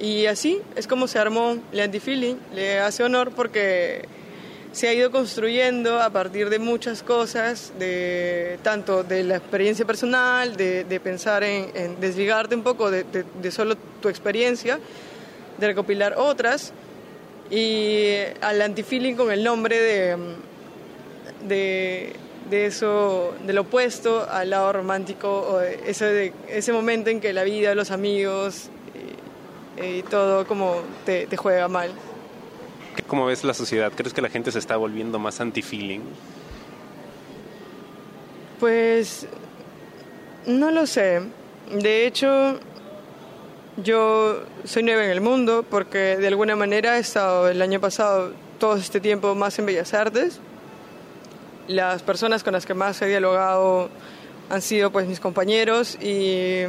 Y 0.00 0.26
así 0.26 0.60
es 0.74 0.86
como 0.86 1.06
se 1.06 1.18
armó 1.18 1.58
le 1.70 1.82
Antifeeling. 1.82 2.38
Le 2.54 2.80
hace 2.80 3.04
honor 3.04 3.30
porque 3.30 4.08
se 4.72 4.88
ha 4.88 4.94
ido 4.94 5.10
construyendo 5.10 6.00
a 6.00 6.10
partir 6.10 6.50
de 6.50 6.58
muchas 6.58 7.02
cosas, 7.02 7.72
de, 7.78 8.58
tanto 8.62 9.04
de 9.04 9.22
la 9.22 9.36
experiencia 9.36 9.84
personal, 9.84 10.56
de, 10.56 11.00
pensar 11.02 11.44
en, 11.44 12.00
desligarte 12.00 12.54
un 12.54 12.62
poco 12.62 12.90
de, 12.90 13.50
solo 13.50 13.76
tu 14.00 14.08
experiencia, 14.08 14.80
de 15.58 15.66
recopilar 15.66 16.14
otras, 16.16 16.72
y 17.50 18.14
al 18.40 18.62
antifeeling 18.62 19.14
con 19.14 19.30
el 19.30 19.44
nombre 19.44 19.78
de, 19.78 20.16
de 21.46 22.12
de 22.48 22.66
eso, 22.66 23.34
del 23.46 23.58
opuesto 23.58 24.28
al 24.30 24.50
lado 24.50 24.72
romántico, 24.72 25.28
o 25.28 25.60
ese, 25.60 26.04
de, 26.06 26.32
ese 26.48 26.72
momento 26.72 27.10
en 27.10 27.20
que 27.20 27.32
la 27.32 27.44
vida, 27.44 27.74
los 27.74 27.90
amigos 27.90 28.68
y, 29.78 29.82
y 29.84 30.02
todo 30.02 30.46
como 30.46 30.82
te, 31.04 31.26
te, 31.26 31.36
juega 31.36 31.68
mal. 31.68 31.90
¿Cómo 33.06 33.26
ves 33.26 33.44
la 33.44 33.54
sociedad? 33.54 33.92
¿Crees 33.94 34.12
que 34.12 34.20
la 34.20 34.28
gente 34.28 34.52
se 34.52 34.58
está 34.58 34.76
volviendo 34.76 35.18
más 35.18 35.40
anti-feeling? 35.40 36.00
Pues 38.60 39.26
no 40.46 40.70
lo 40.70 40.86
sé. 40.86 41.22
De 41.70 42.06
hecho, 42.06 42.60
yo 43.76 44.42
soy 44.64 44.82
nueva 44.82 45.04
en 45.04 45.10
el 45.10 45.20
mundo 45.20 45.64
porque 45.68 46.16
de 46.16 46.28
alguna 46.28 46.56
manera 46.56 46.98
he 46.98 47.00
estado 47.00 47.48
el 47.48 47.62
año 47.62 47.80
pasado 47.80 48.32
todo 48.58 48.76
este 48.76 49.00
tiempo 49.00 49.34
más 49.34 49.58
en 49.58 49.66
Bellas 49.66 49.94
Artes 49.94 50.40
las 51.72 52.02
personas 52.02 52.42
con 52.42 52.52
las 52.52 52.66
que 52.66 52.74
más 52.74 53.00
he 53.02 53.06
dialogado 53.06 53.88
han 54.50 54.62
sido 54.62 54.90
pues 54.90 55.06
mis 55.06 55.20
compañeros 55.20 55.96
y, 56.00 56.62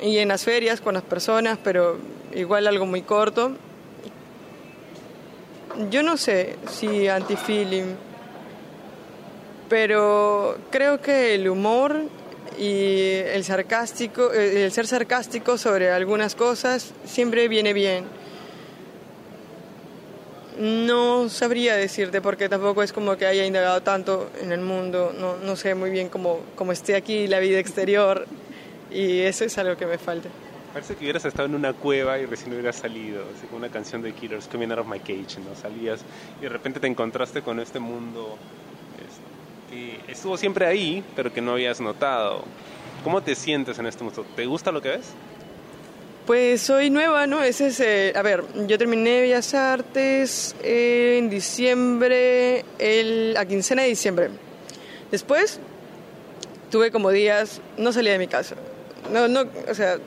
y 0.00 0.18
en 0.18 0.28
las 0.28 0.44
ferias 0.44 0.80
con 0.80 0.94
las 0.94 1.02
personas, 1.02 1.58
pero 1.62 1.98
igual 2.34 2.66
algo 2.66 2.86
muy 2.86 3.02
corto. 3.02 3.52
Yo 5.90 6.02
no 6.02 6.16
sé 6.16 6.56
si 6.70 7.06
anti-feeling, 7.06 7.94
pero 9.68 10.56
creo 10.70 11.00
que 11.00 11.34
el 11.34 11.48
humor 11.48 12.04
y 12.58 13.10
el 13.12 13.44
sarcástico, 13.44 14.32
el 14.32 14.72
ser 14.72 14.86
sarcástico 14.86 15.58
sobre 15.58 15.90
algunas 15.90 16.34
cosas 16.34 16.92
siempre 17.04 17.48
viene 17.48 17.72
bien 17.72 18.04
no 20.58 21.28
sabría 21.28 21.76
decirte 21.76 22.20
porque 22.20 22.48
tampoco 22.48 22.82
es 22.82 22.92
como 22.92 23.16
que 23.16 23.26
haya 23.26 23.44
indagado 23.44 23.82
tanto 23.82 24.30
en 24.40 24.52
el 24.52 24.60
mundo, 24.60 25.14
no, 25.18 25.36
no 25.36 25.56
sé 25.56 25.74
muy 25.74 25.90
bien 25.90 26.08
cómo, 26.08 26.40
cómo 26.54 26.72
esté 26.72 26.96
aquí 26.96 27.26
la 27.26 27.38
vida 27.38 27.58
exterior 27.58 28.26
y 28.90 29.20
eso 29.20 29.44
es 29.44 29.56
algo 29.58 29.76
que 29.76 29.86
me 29.86 29.98
falta. 29.98 30.28
Parece 30.72 30.94
que 30.94 31.04
hubieras 31.04 31.24
estado 31.24 31.46
en 31.48 31.54
una 31.54 31.72
cueva 31.72 32.18
y 32.18 32.26
recién 32.26 32.52
hubieras 32.52 32.76
salido, 32.76 33.22
así 33.34 33.46
como 33.46 33.58
una 33.58 33.70
canción 33.70 34.02
de 34.02 34.12
Killers, 34.12 34.46
Coming 34.46 34.70
Out 34.72 34.80
of 34.80 34.86
My 34.86 34.98
Cage, 34.98 35.40
¿no? 35.40 35.54
Salías 35.54 36.00
y 36.38 36.42
de 36.42 36.48
repente 36.48 36.80
te 36.80 36.86
encontraste 36.86 37.42
con 37.42 37.60
este 37.60 37.78
mundo 37.78 38.36
este, 39.70 40.04
que 40.06 40.12
estuvo 40.12 40.36
siempre 40.36 40.66
ahí, 40.66 41.02
pero 41.14 41.32
que 41.32 41.40
no 41.40 41.52
habías 41.52 41.80
notado. 41.80 42.44
¿Cómo 43.02 43.22
te 43.22 43.34
sientes 43.34 43.78
en 43.78 43.86
este 43.86 44.04
mundo? 44.04 44.26
¿Te 44.36 44.44
gusta 44.46 44.70
lo 44.72 44.82
que 44.82 44.90
ves? 44.90 45.14
Pues 46.26 46.62
soy 46.62 46.90
nueva, 46.90 47.28
¿no? 47.28 47.44
Ese 47.44 47.68
es, 47.68 47.78
eh, 47.78 48.12
a 48.16 48.20
ver, 48.20 48.42
yo 48.66 48.76
terminé 48.78 49.20
Bellas 49.20 49.54
Artes 49.54 50.56
en 50.60 51.30
diciembre, 51.30 52.64
el, 52.80 53.36
a 53.38 53.46
quincena 53.46 53.82
de 53.82 53.88
diciembre. 53.90 54.30
Después 55.12 55.60
tuve 56.68 56.90
como 56.90 57.12
días, 57.12 57.60
no 57.78 57.92
salía 57.92 58.10
de 58.10 58.18
mi 58.18 58.26
casa. 58.26 58.56
No, 59.12 59.28
no, 59.28 59.44
o 59.70 59.74
sea, 59.74 59.98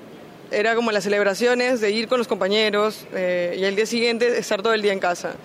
era 0.51 0.75
como 0.75 0.91
las 0.91 1.05
celebraciones 1.05 1.79
de 1.79 1.91
ir 1.91 2.10
con 2.10 2.17
los 2.17 2.27
compañeros 2.27 3.05
eh, 3.13 3.55
y 3.58 3.63
el 3.63 3.77
día 3.77 3.86
siguiente 3.86 4.38
estar 4.38 4.62
todo 4.62 4.73
el 4.73 4.82
día 4.82 4.91
en 4.91 4.99
casa. 4.99 5.36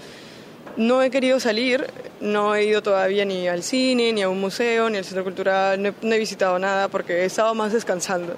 No 0.76 1.04
he 1.04 1.10
querido 1.10 1.38
salir, 1.38 1.86
no 2.20 2.56
he 2.56 2.64
ido 2.64 2.82
todavía 2.82 3.24
ni 3.24 3.46
al 3.46 3.62
cine, 3.62 4.12
ni 4.12 4.22
a 4.22 4.28
un 4.28 4.40
museo, 4.40 4.90
ni 4.90 4.98
al 4.98 5.04
centro 5.04 5.22
cultural, 5.22 5.80
no 5.80 5.90
he, 5.90 5.94
no 6.02 6.14
he 6.16 6.18
visitado 6.18 6.58
nada 6.58 6.88
porque 6.88 7.22
he 7.22 7.26
estado 7.26 7.54
más 7.54 7.72
descansando 7.72 8.34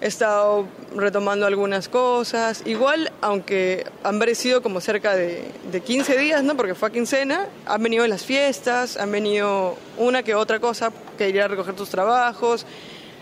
he 0.00 0.06
estado 0.06 0.66
retomando 0.94 1.46
algunas 1.46 1.88
cosas. 1.88 2.62
Igual, 2.66 3.12
aunque 3.20 3.86
han 4.02 4.18
parecido 4.18 4.62
como 4.62 4.80
cerca 4.80 5.14
de, 5.14 5.44
de, 5.70 5.80
15 5.80 6.18
días, 6.18 6.42
¿no? 6.42 6.56
Porque 6.56 6.74
fue 6.74 6.88
a 6.88 6.92
quincena, 6.92 7.46
han 7.66 7.82
venido 7.82 8.06
las 8.06 8.24
fiestas, 8.24 8.96
han 8.96 9.10
venido 9.10 9.76
una 9.98 10.22
que 10.22 10.34
otra 10.34 10.60
cosa, 10.60 10.92
que 11.16 11.28
ir 11.28 11.40
a 11.40 11.48
recoger 11.48 11.74
tus 11.74 11.88
trabajos, 11.88 12.66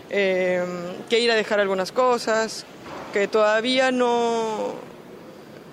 eh, 0.09 0.63
que 1.09 1.19
ir 1.19 1.31
a 1.31 1.35
dejar 1.35 1.59
algunas 1.59 1.91
cosas, 1.91 2.65
que 3.13 3.27
todavía 3.27 3.91
no, 3.91 4.73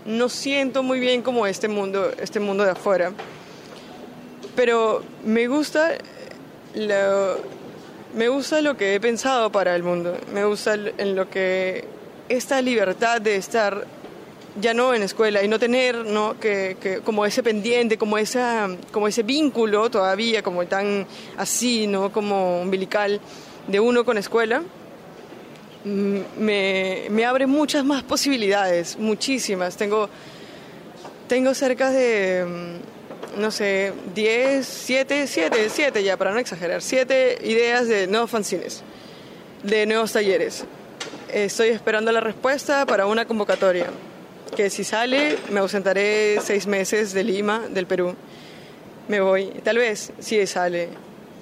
no 0.06 0.28
siento 0.28 0.82
muy 0.82 1.00
bien 1.00 1.22
como 1.22 1.46
este 1.46 1.68
mundo, 1.68 2.10
este 2.20 2.40
mundo 2.40 2.64
de 2.64 2.70
afuera. 2.70 3.12
Pero 4.56 5.02
me 5.24 5.46
gusta 5.46 5.92
lo 6.74 7.59
me 8.14 8.28
gusta 8.28 8.60
lo 8.60 8.76
que 8.76 8.94
he 8.94 9.00
pensado 9.00 9.50
para 9.50 9.74
el 9.76 9.82
mundo, 9.82 10.16
me 10.32 10.44
gusta 10.44 10.74
en 10.74 11.16
lo 11.16 11.28
que 11.28 11.84
esta 12.28 12.60
libertad 12.60 13.20
de 13.20 13.36
estar 13.36 13.86
ya 14.60 14.74
no 14.74 14.94
en 14.94 15.02
escuela 15.02 15.42
y 15.42 15.48
no 15.48 15.58
tener 15.58 16.04
no 16.04 16.38
que, 16.40 16.76
que, 16.80 17.00
como 17.00 17.24
ese 17.24 17.42
pendiente 17.42 17.96
como 17.96 18.18
esa 18.18 18.68
como 18.90 19.06
ese 19.06 19.22
vínculo 19.22 19.90
todavía 19.90 20.42
como 20.42 20.66
tan 20.66 21.06
así 21.36 21.86
no 21.86 22.10
como 22.12 22.60
umbilical 22.60 23.20
de 23.68 23.78
uno 23.78 24.04
con 24.04 24.18
escuela 24.18 24.62
mm, 25.84 26.18
me, 26.38 27.06
me 27.10 27.24
abre 27.24 27.46
muchas 27.46 27.84
más 27.84 28.02
posibilidades 28.02 28.98
muchísimas. 28.98 29.76
Tengo 29.76 30.08
tengo 31.28 31.54
cerca 31.54 31.90
de 31.90 32.44
no 33.36 33.50
sé, 33.50 33.92
10, 34.14 34.66
7, 34.66 35.26
7, 35.26 35.68
7 35.70 36.02
ya, 36.02 36.16
para 36.16 36.32
no 36.32 36.38
exagerar, 36.38 36.82
7 36.82 37.38
ideas 37.44 37.88
de 37.88 38.06
nuevos 38.06 38.30
fanzines, 38.30 38.82
de 39.62 39.86
nuevos 39.86 40.12
talleres. 40.12 40.64
Estoy 41.32 41.68
esperando 41.68 42.10
la 42.12 42.20
respuesta 42.20 42.84
para 42.86 43.06
una 43.06 43.24
convocatoria, 43.24 43.86
que 44.56 44.68
si 44.68 44.82
sale 44.84 45.38
me 45.50 45.60
ausentaré 45.60 46.38
seis 46.42 46.66
meses 46.66 47.12
de 47.12 47.22
Lima, 47.22 47.68
del 47.68 47.86
Perú. 47.86 48.16
Me 49.08 49.20
voy, 49.20 49.46
tal 49.62 49.78
vez, 49.78 50.12
si 50.18 50.44
sale. 50.46 50.88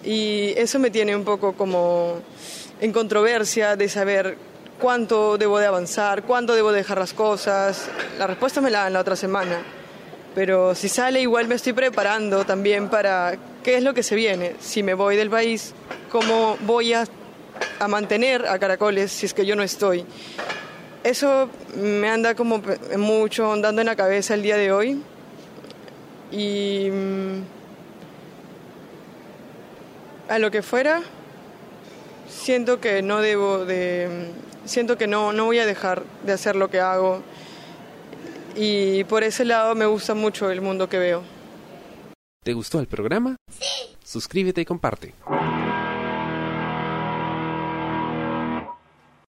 Y 0.05 0.53
eso 0.57 0.79
me 0.79 0.91
tiene 0.91 1.17
un 1.17 1.25
poco 1.25 1.55
como 1.55 2.21
en 2.81 2.93
controversia 2.93 3.77
de 3.77 3.89
saber 3.89 4.37
cuánto 4.79 5.39
debo 5.39 5.59
de 5.59 5.67
avanzar, 5.67 6.23
cuánto 6.23 6.55
debo 6.55 6.71
dejar 6.71 6.99
las 6.99 7.15
cosas. 7.15 7.89
La 8.19 8.27
respuesta 8.27 8.61
me 8.61 8.71
la 8.71 8.85
dan 8.85 8.93
la 8.93 9.01
otra 9.01 9.17
semana 9.17 9.78
pero 10.35 10.75
si 10.75 10.89
sale 10.89 11.21
igual 11.21 11.49
me 11.49 11.55
estoy 11.55 11.73
preparando 11.73 12.45
también 12.45 12.89
para 12.89 13.37
qué 13.63 13.77
es 13.77 13.83
lo 13.83 13.95
que 13.95 14.03
se 14.03 14.15
viene. 14.15 14.55
Si 14.61 14.83
me 14.83 14.95
voy 14.95 15.17
del 15.17 15.31
país, 15.31 15.75
cómo 16.11 16.57
voy 16.61 16.93
a, 16.93 17.05
a 17.79 17.89
mantener 17.89 18.47
a 18.47 18.59
Caracoles 18.59 19.11
si 19.11 19.27
es 19.27 19.35
que 19.35 19.45
yo 19.45 19.57
no 19.57 19.63
estoy. 19.63 20.05
Eso 21.05 21.49
me 21.77 22.09
anda 22.09 22.35
como 22.35 22.63
mucho 22.97 23.53
andando 23.53 23.81
en 23.81 23.87
la 23.87 23.97
cabeza 23.97 24.35
el 24.35 24.43
día 24.43 24.57
de 24.57 24.73
hoy. 24.73 25.03
Y 26.31 26.91
mm, 26.91 27.43
a 30.29 30.39
lo 30.39 30.51
que 30.51 30.63
fuera, 30.63 31.01
siento 32.29 32.81
que 32.81 33.03
no 33.03 33.21
debo 33.21 33.65
de, 33.65 34.31
siento 34.65 34.99
que 34.99 35.07
no, 35.07 35.33
no 35.33 35.47
voy 35.47 35.59
a 35.59 35.67
dejar 35.67 36.03
de 36.25 36.33
hacer 36.33 36.57
lo 36.57 36.69
que 36.69 36.81
hago 36.81 37.23
y 38.59 39.05
por 39.05 39.23
ese 39.23 39.45
lado 39.45 39.75
me 39.75 39.87
gusta 39.87 40.15
mucho 40.15 40.51
el 40.51 40.61
mundo 40.61 40.89
que 40.89 40.99
veo. 40.99 41.23
¿Te 42.45 42.53
gustó 42.53 42.81
el 42.81 42.87
programa? 42.87 43.37
Sí. 43.51 43.97
Suscríbete 44.03 44.63
y 44.63 44.65
comparte. 44.65 45.15